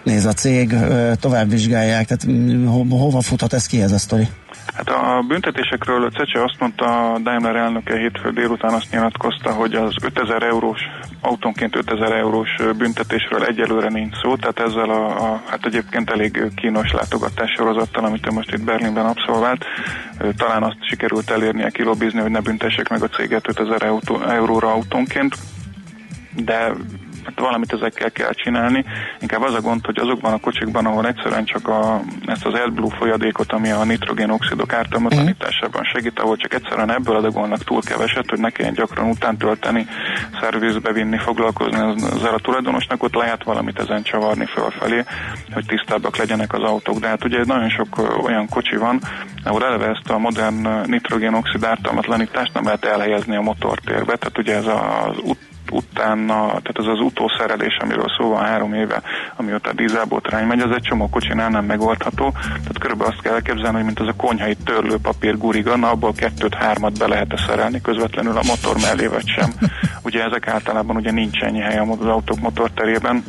[0.07, 0.75] néz a cég,
[1.21, 4.29] tovább vizsgálják, tehát ho- hova futhat ez ki ez a sztori?
[4.75, 9.95] Hát a büntetésekről Cece azt mondta, a Daimler elnöke hétfő délután azt nyilatkozta, hogy az
[10.03, 10.81] 5000 eurós,
[11.21, 12.49] autónként 5000 eurós
[12.79, 18.31] büntetésről egyelőre nincs szó, tehát ezzel a, a hát egyébként elég kínos látogatássorozattal, amit ő
[18.33, 19.65] most itt Berlinben abszolvált,
[20.37, 25.35] talán azt sikerült elérnie kilobbizni, hogy ne büntessék meg a céget 5000 autó, euróra autónként,
[26.35, 26.73] de
[27.27, 28.85] hát valamit ezekkel kell csinálni.
[29.21, 32.97] Inkább az a gond, hogy azokban a kocsikban, ahol egyszerűen csak a, ezt az AdBlue
[32.97, 38.51] folyadékot, ami a nitrogénoxidok ártalmatlanításában segít, ahol csak egyszerűen ebből adagolnak túl keveset, hogy ne
[38.51, 39.87] kelljen gyakran utántölteni,
[40.41, 45.05] szervizbe vinni, foglalkozni az- ezzel a tulajdonosnak, ott lehet valamit ezen csavarni fölfelé,
[45.53, 46.99] hogy tisztábbak legyenek az autók.
[46.99, 49.01] De hát ugye nagyon sok olyan kocsi van,
[49.45, 54.55] ahol eleve ezt a modern ö, nitrogénoxid ártalmatlanítást nem lehet elhelyezni a motortérbe, tehát ugye
[54.57, 55.39] ez az ut
[55.77, 59.03] utána, tehát ez az utószerelés, amiről szó van három éve,
[59.37, 62.31] amióta a dízelbotrány megy, az egy csomó kocsinál nem megoldható.
[62.33, 66.99] Tehát körülbelül azt kell elképzelni, hogy mint az a konyhai törlőpapír guriga, na abból kettőt-hármat
[66.99, 69.53] be lehet szerelni közvetlenül a motor mellé, vagy sem.
[70.07, 73.25] Ugye ezek általában ugye nincs ennyi hely az autók motorterében,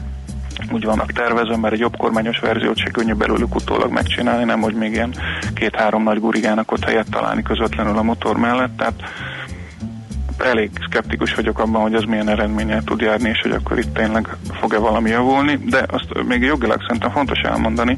[0.71, 4.73] úgy vannak tervezve, mert egy jobb kormányos verziót se könnyű belőlük utólag megcsinálni, nem hogy
[4.73, 5.13] még ilyen
[5.53, 8.93] két-három nagy gurigának ott helyet találni közvetlenül a motor mellett, tehát
[10.41, 14.27] elég szkeptikus vagyok abban, hogy ez milyen eredménnyel tud járni, és hogy akkor itt tényleg
[14.59, 17.97] fog-e valami javulni, de azt még jogilag szerintem fontos elmondani,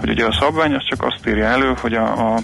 [0.00, 2.38] hogy ugye a szabvány az csak azt írja elő, hogy a, a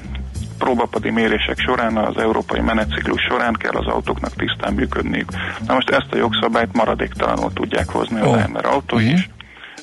[0.59, 5.31] próbapadi mérések során, az európai menetciklus során kell az autóknak tisztán működniük.
[5.67, 8.31] Na most ezt a jogszabályt maradéktalanul tudják hozni a Ó.
[8.31, 9.29] Daimler autói is,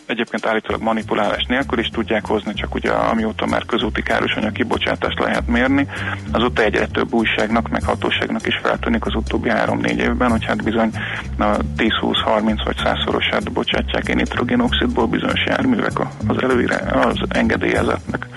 [0.06, 5.48] egyébként állítólag manipulálás nélkül is tudják hozni, csak ugye amióta már közúti károsanyag kibocsátást lehet
[5.48, 5.88] mérni,
[6.32, 10.92] azóta egyre több újságnak, meg hatóságnak is feltűnik az utóbbi 3-4 évben, hogy hát bizony
[11.38, 18.28] a 10-20-30 vagy 100-szorosát bocsátják én nitrogénoxidból bizonyos járművek az előire, az engedélyezetnek.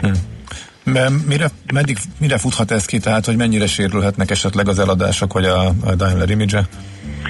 [0.00, 0.10] De
[1.26, 5.66] mire, meddig, mire futhat ez ki, tehát hogy mennyire sérülhetnek esetleg az eladások, vagy a,
[5.84, 6.66] a Daimler image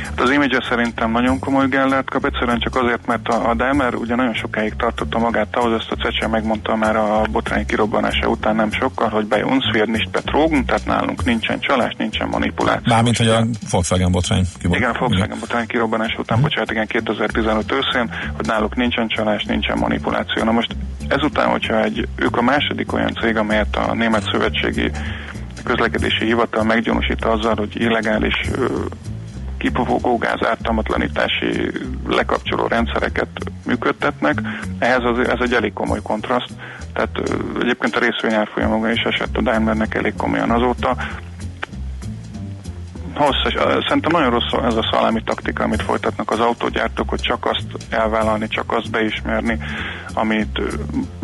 [0.04, 3.94] Hát az image szerintem nagyon komoly gellert kap, egyszerűen csak azért, mert a, a Daimler
[3.94, 8.56] ugye nagyon sokáig tartotta magát ahhoz, ezt a Cece megmondta már a botrány kirobbanása után
[8.56, 12.94] nem sokkal, hogy bei uns wird nicht betrogen, tehát nálunk nincsen csalás, nincsen manipuláció.
[12.94, 14.76] Mármint, hogy a Volkswagen botrány kibot.
[14.76, 19.78] Igen, a Volkswagen botrány kirobbanás után, bocsánat, igen, 2015 őszén, hogy náluk nincsen csalás, nincsen
[19.78, 20.44] manipuláció.
[20.44, 20.76] Na most
[21.12, 24.90] ezután, hogyha egy, ők a második olyan cég, amelyet a Német Szövetségi
[25.64, 28.34] Közlekedési Hivatal meggyanúsít azzal, hogy illegális
[29.58, 31.70] kipufogógáz ártalmatlanítási
[32.08, 33.28] lekapcsoló rendszereket
[33.66, 34.40] működtetnek.
[34.78, 36.50] Ehhez az, ez egy elég komoly kontraszt.
[36.92, 37.22] Tehát
[37.60, 40.96] egyébként a részvényárfolyamokban is esett a Daimlernek elég komolyan azóta.
[43.16, 43.54] Hosszas,
[43.86, 48.48] szerintem nagyon rossz ez a szalámi taktika, amit folytatnak az autógyártók, hogy csak azt elvállalni,
[48.48, 49.58] csak azt beismerni,
[50.14, 50.60] amit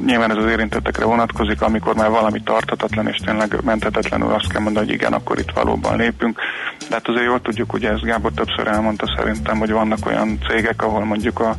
[0.05, 4.87] nyilván ez az érintettekre vonatkozik, amikor már valami tartatatlan és tényleg mentetetlenül azt kell mondani,
[4.87, 6.41] hogy igen, akkor itt valóban lépünk.
[6.89, 10.83] De hát azért jól tudjuk, ugye ez Gábor többször elmondta szerintem, hogy vannak olyan cégek,
[10.83, 11.57] ahol mondjuk a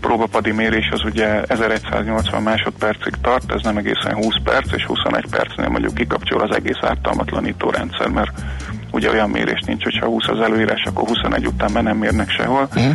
[0.00, 5.68] próbapadi mérés az ugye 1180 másodpercig tart, ez nem egészen 20 perc, és 21 percnél
[5.68, 8.30] mondjuk kikapcsol az egész ártalmatlanító rendszer, mert
[8.96, 12.68] ugye olyan mérés nincs, hogyha 20 az előírás, akkor 21 után már nem mérnek sehol.
[12.74, 12.90] Mhm.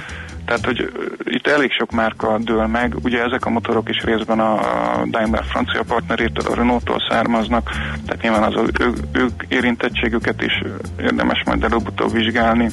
[0.45, 0.91] Tehát, hogy
[1.23, 2.95] itt elég sok márka dől meg.
[3.03, 4.59] Ugye ezek a motorok is részben a
[5.05, 7.69] Daimler francia partnerétől, a Renault-tól származnak,
[8.05, 10.61] tehát nyilván az ő, ők érintettségüket is
[10.99, 12.69] érdemes majd előbb-utóbb vizsgálni.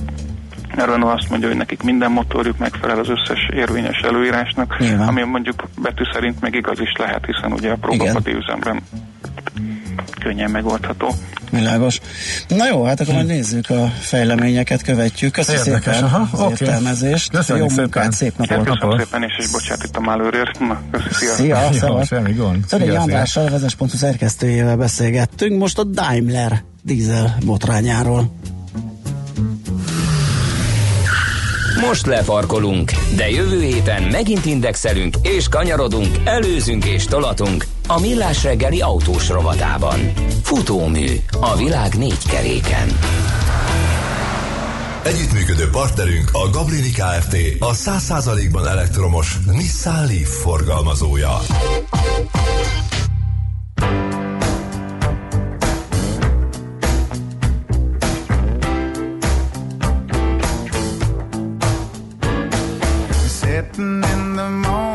[0.76, 5.08] A Renault azt mondja, hogy nekik minden motorjuk megfelel az összes érvényes előírásnak, Nyilván.
[5.08, 8.80] ami mondjuk betű szerint meg igaz is lehet, hiszen ugye a próbapadi üzemben
[10.20, 11.14] könnyen megoldható.
[11.50, 12.00] Világos.
[12.48, 15.32] Na jó, hát akkor majd nézzük a fejleményeket, követjük.
[15.32, 16.64] Köszönöm Érdekes, szépen aha, az oké.
[16.64, 17.30] értelmezést.
[17.30, 18.46] Köszönjük Jó munkát, szépen.
[18.46, 18.74] szép Hát, napot.
[18.80, 20.58] köszönöm szépen, és, és bocsátítom előrért.
[20.58, 21.34] Na, köszi, szia.
[21.34, 22.06] Szia, Jó, szevasz.
[22.06, 22.64] semmi gond.
[22.68, 23.00] Szia, szia.
[23.00, 28.32] Andrással, a vezes.hu szerkesztőjével beszélgettünk most a Daimler dízel botrányáról.
[31.80, 38.80] Most lefarkolunk, de jövő héten megint indexelünk és kanyarodunk, előzünk és tolatunk a Millás reggeli
[38.80, 40.12] autós rovatában.
[40.42, 41.06] Futómű
[41.40, 42.98] a világ négy keréken.
[45.02, 47.36] Együttműködő partnerünk a Gablini Kft.
[47.58, 51.38] A 100%-ban elektromos Nissan Leaf forgalmazója.
[63.78, 64.87] Sitting in the morning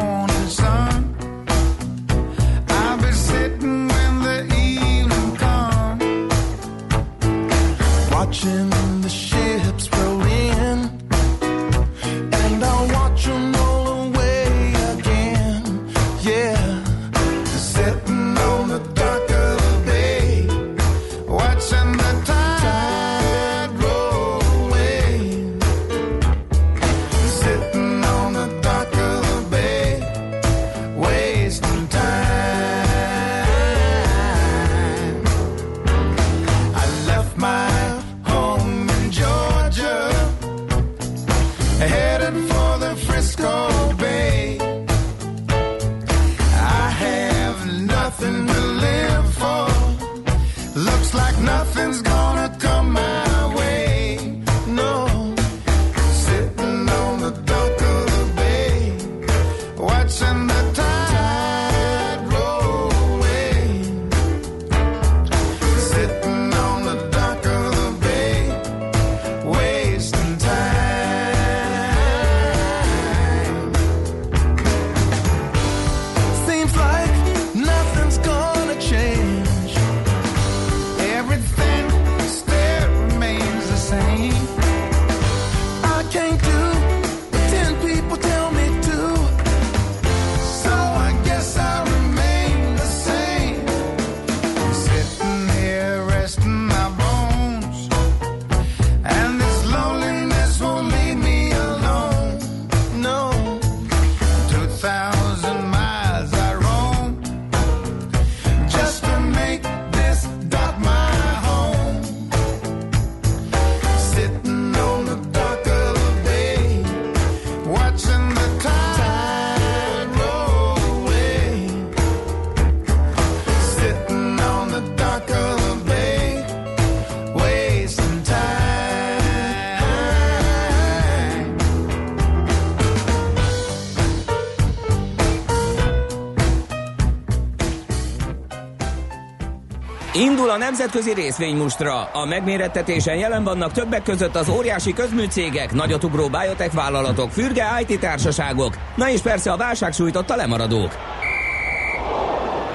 [140.44, 142.04] Indul a nemzetközi részvénymustra.
[142.04, 148.78] A megmérettetésen jelen vannak többek között az óriási közműcégek, nagyotugró biotech vállalatok, fürge IT társaságok,
[148.96, 150.92] na és persze a válság sújtotta lemaradók.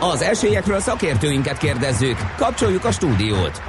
[0.00, 2.16] Az esélyekről szakértőinket kérdezzük.
[2.36, 3.62] Kapcsoljuk a stúdiót.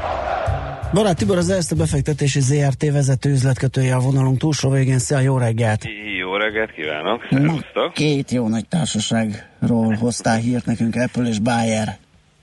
[0.93, 4.99] Barát Tibor az Erste befektetési ZRT vezető üzletkötője a vonalunk túlsó végén.
[4.99, 5.83] Szia, jó reggelt!
[6.19, 7.93] Jó reggelt kívánok, szervusztok!
[7.93, 11.97] két jó nagy társaságról hoztál hírt nekünk, Apple és Bayer.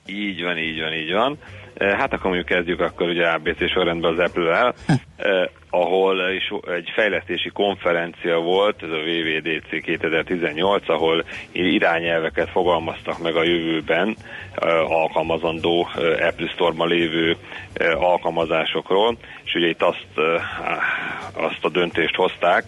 [0.06, 1.38] Így van, így van, így van.
[1.74, 4.74] Eh, Hát akkor mondjuk kezdjük akkor ugye ABC sorrendben az Apple-el.
[5.16, 13.36] Eh, ahol is egy fejlesztési konferencia volt, ez a WWDC 2018, ahol irányelveket fogalmaztak meg
[13.36, 14.16] a jövőben
[14.54, 17.36] eh, alkalmazandó eh, Apple Store-ban lévő
[17.72, 22.64] eh, alkalmazásokról, és ugye itt azt, eh, azt a döntést hozták,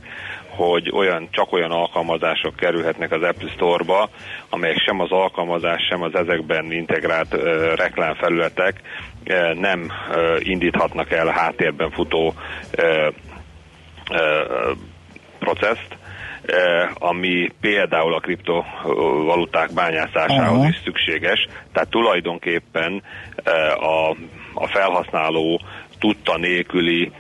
[0.59, 4.09] hogy olyan, csak olyan alkalmazások kerülhetnek az Apple Store-ba,
[4.49, 7.43] amelyek sem az alkalmazás, sem az ezekben integrált uh,
[7.75, 8.81] reklámfelületek
[9.27, 12.35] uh, nem uh, indíthatnak el háttérben futó
[12.79, 13.13] uh,
[14.11, 14.77] uh,
[15.39, 15.97] processzt,
[16.95, 20.69] ami például a kriptovaluták bányászásához Aha.
[20.69, 21.47] is szükséges.
[21.73, 23.03] Tehát tulajdonképpen
[23.75, 24.11] a,
[24.55, 25.61] a felhasználó
[25.99, 27.13] tudta nélküli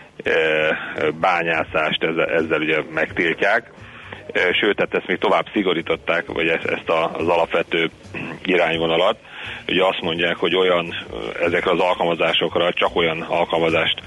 [1.21, 3.71] bányászást ezzel, ezzel ugye megtiltják.
[4.61, 7.91] Sőt, tehát ezt még tovább szigorították, vagy ezt, ezt az alapvető
[8.45, 9.19] irányvonalat.
[9.69, 10.95] Ugye azt mondják, hogy olyan
[11.43, 14.03] ezekre az alkalmazásokra csak olyan alkalmazást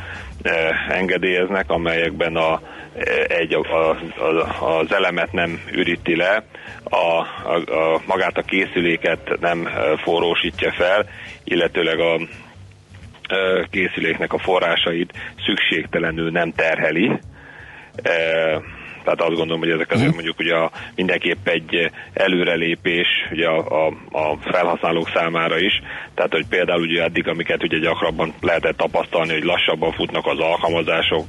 [0.90, 2.62] engedélyeznek, amelyekben a,
[2.96, 6.44] eh, egy, a, a, az elemet nem üríti le,
[6.84, 9.70] a, a, a, magát a készüléket nem
[10.04, 11.10] forrósítja fel,
[11.44, 12.20] illetőleg a,
[13.70, 15.14] készüléknek a forrásait
[15.46, 17.20] szükségtelenül nem terheli.
[19.04, 23.94] Tehát azt gondolom, hogy ezek azért mondjuk ugye a, mindenképp egy előrelépés ugye a, a,
[24.12, 25.82] a felhasználók számára is.
[26.16, 31.26] Tehát, hogy például ugye eddig, amiket ugye gyakrabban lehetett tapasztalni, hogy lassabban futnak az alkalmazások,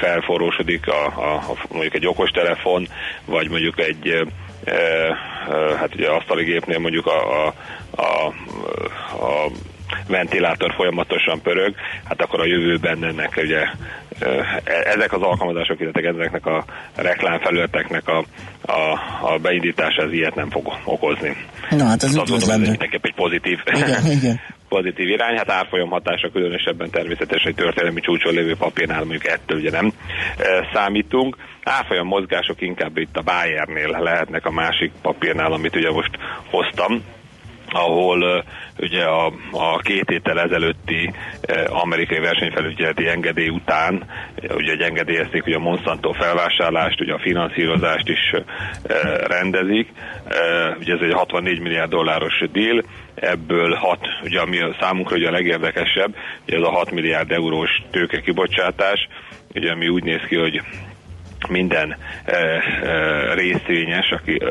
[0.00, 2.86] felforrósodik a, a, a, mondjuk egy okostelefon,
[3.24, 4.24] vagy mondjuk egy e,
[4.72, 5.14] e,
[5.76, 7.54] hát ugye asztali gépnél mondjuk a, a,
[7.90, 8.26] a,
[9.24, 9.50] a
[10.06, 11.74] ventilátor folyamatosan pörög,
[12.04, 13.64] hát akkor a jövőben ennek ugye
[14.18, 14.40] ö,
[14.84, 16.64] ezek az alkalmazások, illetve ezeknek a
[16.94, 18.24] reklámfelületeknek a,
[18.62, 18.92] a,
[19.32, 21.36] a beindítása az ilyet nem fog okozni.
[21.70, 22.68] Na hát ez azt gondolom, ez üdvözlendő.
[22.68, 24.40] mindenképp egy pozitív, Igen, igen.
[24.68, 25.36] pozitív irány.
[25.36, 29.92] Hát árfolyam hatása különösebben természetes, hogy történelmi csúcson lévő papírnál mondjuk ettől ugye nem
[30.38, 31.36] e, számítunk.
[31.62, 36.10] Árfolyam mozgások inkább itt a Bayernél lehetnek a másik papírnál, amit ugye most
[36.50, 37.02] hoztam
[37.70, 38.44] ahol
[38.78, 41.12] ugye a, a két héttel ezelőtti
[41.66, 44.04] amerikai versenyfelügyeleti engedély után
[44.42, 48.32] ugye hogy engedélyezték ugye a Monsanto felvásárlást, ugye a finanszírozást is
[49.26, 49.88] rendezik.
[50.78, 52.82] Ugye ez egy 64 milliárd dolláros deal,
[53.14, 56.14] ebből 6, ugye ami számunkra ugye a legérdekesebb,
[56.46, 59.08] ugye ez a 6 milliárd eurós tőke kibocsátás,
[59.54, 60.62] ugye ami úgy néz ki, hogy
[61.48, 64.48] minden e, e, részvényes, aki e,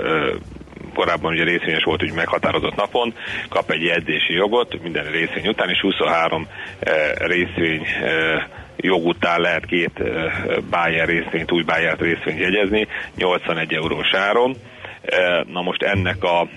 [0.98, 3.14] korábban ugye részvényes volt, hogy meghatározott napon,
[3.50, 6.48] kap egy jegyzési jogot minden részvény után, és 23
[6.80, 10.32] e, részvény e, jog után lehet két e,
[10.70, 14.56] Bayer részvényt, új Bayer részvényt jegyezni, 81 eurós áron.
[15.46, 16.48] Na most ennek a,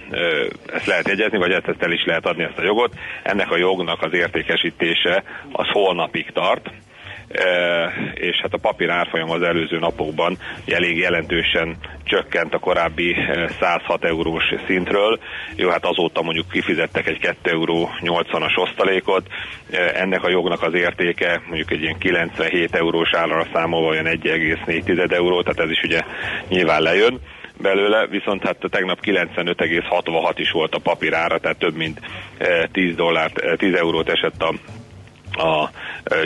[0.75, 3.57] ezt lehet jegyezni, vagy ezt, ezt el is lehet adni ezt a jogot, ennek a
[3.57, 5.23] jognak az értékesítése
[5.53, 6.71] az holnapig tart,
[8.15, 14.05] és hát a papír árfolyam az előző napokban elég jelentősen csökkent a korábbi e, 106
[14.05, 15.19] eurós szintről.
[15.57, 19.27] Jó, hát azóta mondjuk kifizettek egy 2 euró 80-as osztalékot,
[19.73, 25.13] E, ennek a jognak az értéke mondjuk egy ilyen 97 eurós állra számolva olyan 1,4
[25.13, 26.01] euró, tehát ez is ugye
[26.49, 27.19] nyilván lejön
[27.63, 32.01] belőle, viszont hát tegnap 95,66 is volt a papírára, tehát több mint
[32.39, 34.53] e, 10 dollárt, e, 10 eurót esett a
[35.37, 35.71] a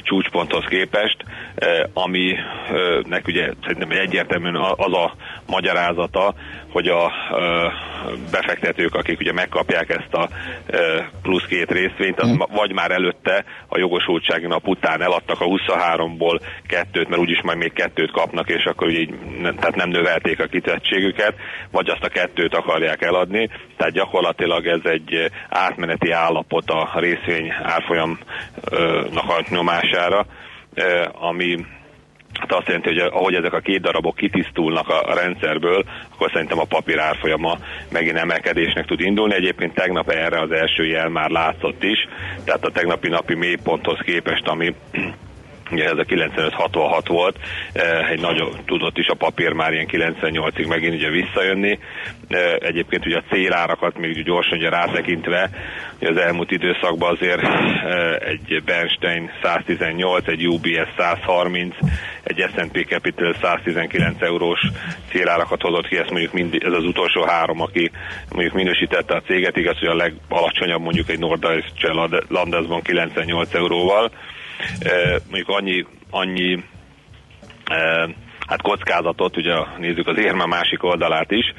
[0.03, 1.17] csúcsponthoz képest,
[1.93, 5.15] aminek ugye szerintem egyértelműen az a
[5.47, 6.35] magyarázata,
[6.69, 7.13] hogy a
[8.31, 10.29] befektetők, akik ugye megkapják ezt a
[11.23, 16.41] plusz két részvényt, az ma- vagy már előtte a jogosultsági nap után eladtak a 23-ból
[16.67, 20.47] kettőt, mert úgyis majd még kettőt kapnak, és akkor ugye így, tehát nem növelték a
[20.47, 21.35] kitettségüket,
[21.71, 28.19] vagy azt a kettőt akarják eladni, tehát gyakorlatilag ez egy átmeneti állapot a részvény árfolyamnak
[29.15, 30.27] a nyomására,
[31.13, 31.65] ami
[32.41, 36.65] Hát azt jelenti, hogy ahogy ezek a két darabok kitisztulnak a rendszerből, akkor szerintem a
[36.65, 37.59] papír árfolyama
[37.91, 39.35] megint emelkedésnek tud indulni.
[39.35, 41.99] Egyébként tegnap erre az első jel már látszott is,
[42.45, 44.75] tehát a tegnapi napi mélyponthoz képest, ami
[45.71, 47.37] ugye ez a 95-66 volt,
[47.73, 51.79] eh, egy nagyon tudott is a papír már ilyen 98-ig megint ugye visszajönni.
[52.29, 55.51] Eh, Egyébként ugye a célárakat még gyorsan ugye rátekintve,
[56.01, 61.75] ugye az elmúlt időszakban azért eh, egy Bernstein 118, egy UBS 130,
[62.23, 64.61] egy S&P Capital 119 eurós
[65.11, 67.91] célárakat hozott ki, ezt mondjuk mind, ez az utolsó három, aki
[68.31, 71.93] mondjuk minősítette a céget, igaz, hogy a legalacsonyabb mondjuk egy Norddeutsche
[72.29, 74.11] Landesbank 98 euróval,
[75.31, 76.65] mondjuk annyi, annyi
[78.47, 81.53] hát kockázatot, ugye nézzük az érme másik oldalát is,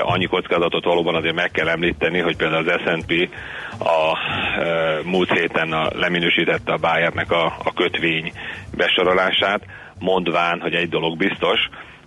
[0.00, 3.28] annyi kockázatot valóban azért meg kell említeni, hogy például az S&P
[3.78, 4.18] a
[5.04, 8.32] múlt héten a, leminősítette a Bayernek a, a kötvény
[8.76, 9.62] besorolását,
[9.98, 11.58] mondván, hogy egy dolog biztos,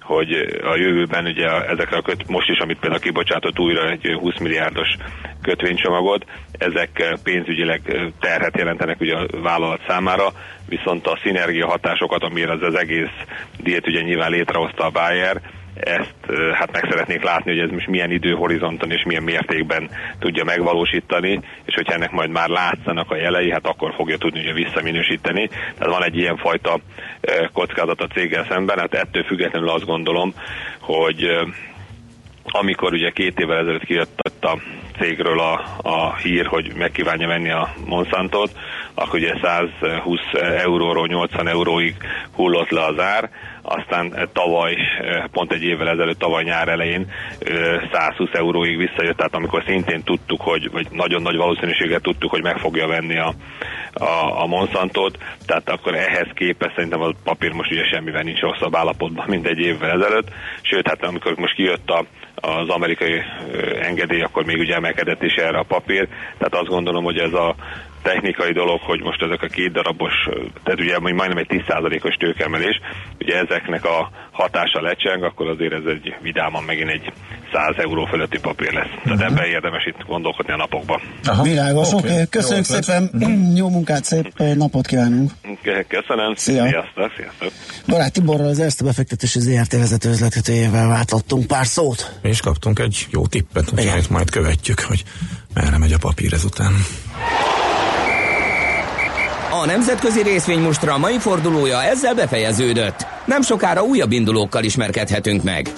[0.10, 0.32] hogy
[0.64, 4.88] a jövőben ugye ezekre a köt, most is, amit például kibocsátott újra egy 20 milliárdos
[5.42, 10.28] kötvénycsomagot, ezek pénzügyileg terhet jelentenek ugye a vállalat számára,
[10.68, 13.16] viszont a szinergia hatásokat, amire az, az egész
[13.58, 15.42] diét ugye nyilván létrehozta a Bayer,
[15.80, 16.16] ezt
[16.54, 21.74] hát meg szeretnék látni, hogy ez most milyen időhorizonton és milyen mértékben tudja megvalósítani, és
[21.74, 25.48] hogyha ennek majd már látszanak a jelei, hát akkor fogja tudni ugye visszaminősíteni.
[25.48, 26.80] Tehát van egy ilyen fajta
[27.54, 30.34] kockázat a céggel szemben, hát ettől függetlenül azt gondolom,
[30.80, 31.30] hogy
[32.52, 34.58] amikor ugye két évvel ezelőtt kijött a
[35.00, 38.52] cégről a, a hír, hogy megkívánja venni a Monsantot,
[38.94, 40.20] akkor ugye 120
[40.58, 41.96] euróról 80 euróig
[42.36, 43.30] hullott le az ár,
[43.70, 44.76] aztán tavaly,
[45.32, 47.12] pont egy évvel ezelőtt, tavaly nyár elején
[47.92, 52.58] 120 euróig visszajött, tehát amikor szintén tudtuk, hogy, vagy nagyon nagy valószínűséggel tudtuk, hogy meg
[52.58, 53.34] fogja venni a,
[53.94, 58.76] a, a Monsantot, tehát akkor ehhez képest szerintem a papír most ugye semmivel nincs rosszabb
[58.76, 60.28] állapotban, mint egy évvel ezelőtt,
[60.62, 62.06] sőt, hát amikor most kijött a,
[62.36, 63.22] az amerikai
[63.82, 67.56] engedély, akkor még ugye emelkedett is erre a papír, tehát azt gondolom, hogy ez a
[68.02, 70.14] technikai dolog, hogy most ezek a két darabos,
[70.64, 72.80] tehát ugye majdnem egy 10%-os tőkemelés,
[73.20, 77.14] ugye ezeknek a hatása lecseng, akkor azért ez egy vidáman megint egy
[77.54, 78.94] 100 euró fölötti papír lesz.
[79.04, 79.28] Tehát Mhm.
[79.28, 81.00] ebben érdemes itt gondolkodni a napokban.
[81.26, 81.44] Aha.
[81.44, 82.12] Világos, oké.
[82.12, 82.28] Okay.
[82.30, 83.12] Köszönjük Jó szépen,
[83.56, 85.32] jó munkát, szép napot kívánunk.
[85.88, 86.68] Köszönöm, Szia.
[86.68, 87.52] sziasztok, sziasztok.
[87.88, 92.20] Barát Tiborral az Erste befektetési ZRT vezető üzletkötőjével váltottunk pár szót.
[92.22, 95.04] És kaptunk egy jó tippet, úgyhogy majd követjük, hogy
[95.54, 96.74] merre megy a papír ezután.
[99.62, 103.06] A nemzetközi részvénymustra mai fordulója ezzel befejeződött.
[103.26, 105.74] Nem sokára újabb indulókkal ismerkedhetünk meg.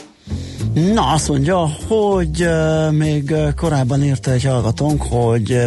[0.74, 1.58] Na, azt mondja,
[1.88, 2.48] hogy
[2.92, 5.62] még korábban írta egy hallgatónk, hogy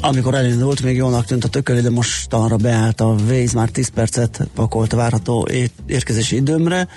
[0.00, 3.88] amikor elindult, még jónak tűnt a tököli, de most arra beállt a Waze, már 10
[3.88, 5.48] percet pakolt várható
[5.86, 6.88] érkezési időmre,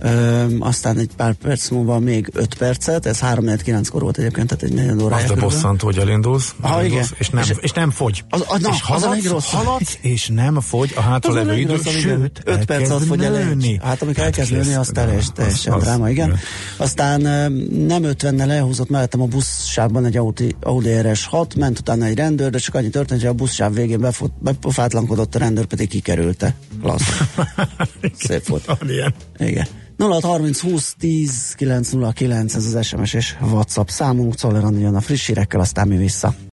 [0.00, 4.72] Ö, aztán egy pár perc múlva még 5 percet, ez 3-4-9-kor volt egyébként, tehát egy
[4.72, 5.24] negyed órája.
[5.24, 7.16] Az a bosszantó, hogy elindulsz, elindulsz igen.
[7.18, 8.24] és, nem, és, És- nem fogy.
[8.28, 11.76] Az, az, na, és az a haladsz, haladsz, és nem fogy a hátra levő idő,
[11.84, 13.78] sőt, Öt perc alatt elkezd fogy egy.
[13.82, 14.64] Hát amikor elkezd kész.
[14.64, 16.26] nőni, az teljes, teljesen az- dráma, igen.
[16.26, 16.38] igen.
[16.76, 17.20] Aztán
[17.86, 22.58] nem 50-nel lehúzott mellettem a buszsávban egy Audi, Audi RS6, ment utána egy rendőr, de
[22.58, 26.54] csak annyi történt, hogy a buszsáv végén befut, bepofátlankodott, a rendőr pedig kikerülte.
[26.82, 27.20] Klassz.
[28.18, 28.64] Szép volt.
[28.64, 29.14] Van ilyen.
[29.38, 29.66] Igen.
[30.00, 35.88] 0630 20 10 909 ez az SMS és WhatsApp számunk, Czoller a friss hírekkel, aztán
[35.88, 36.34] mi vissza.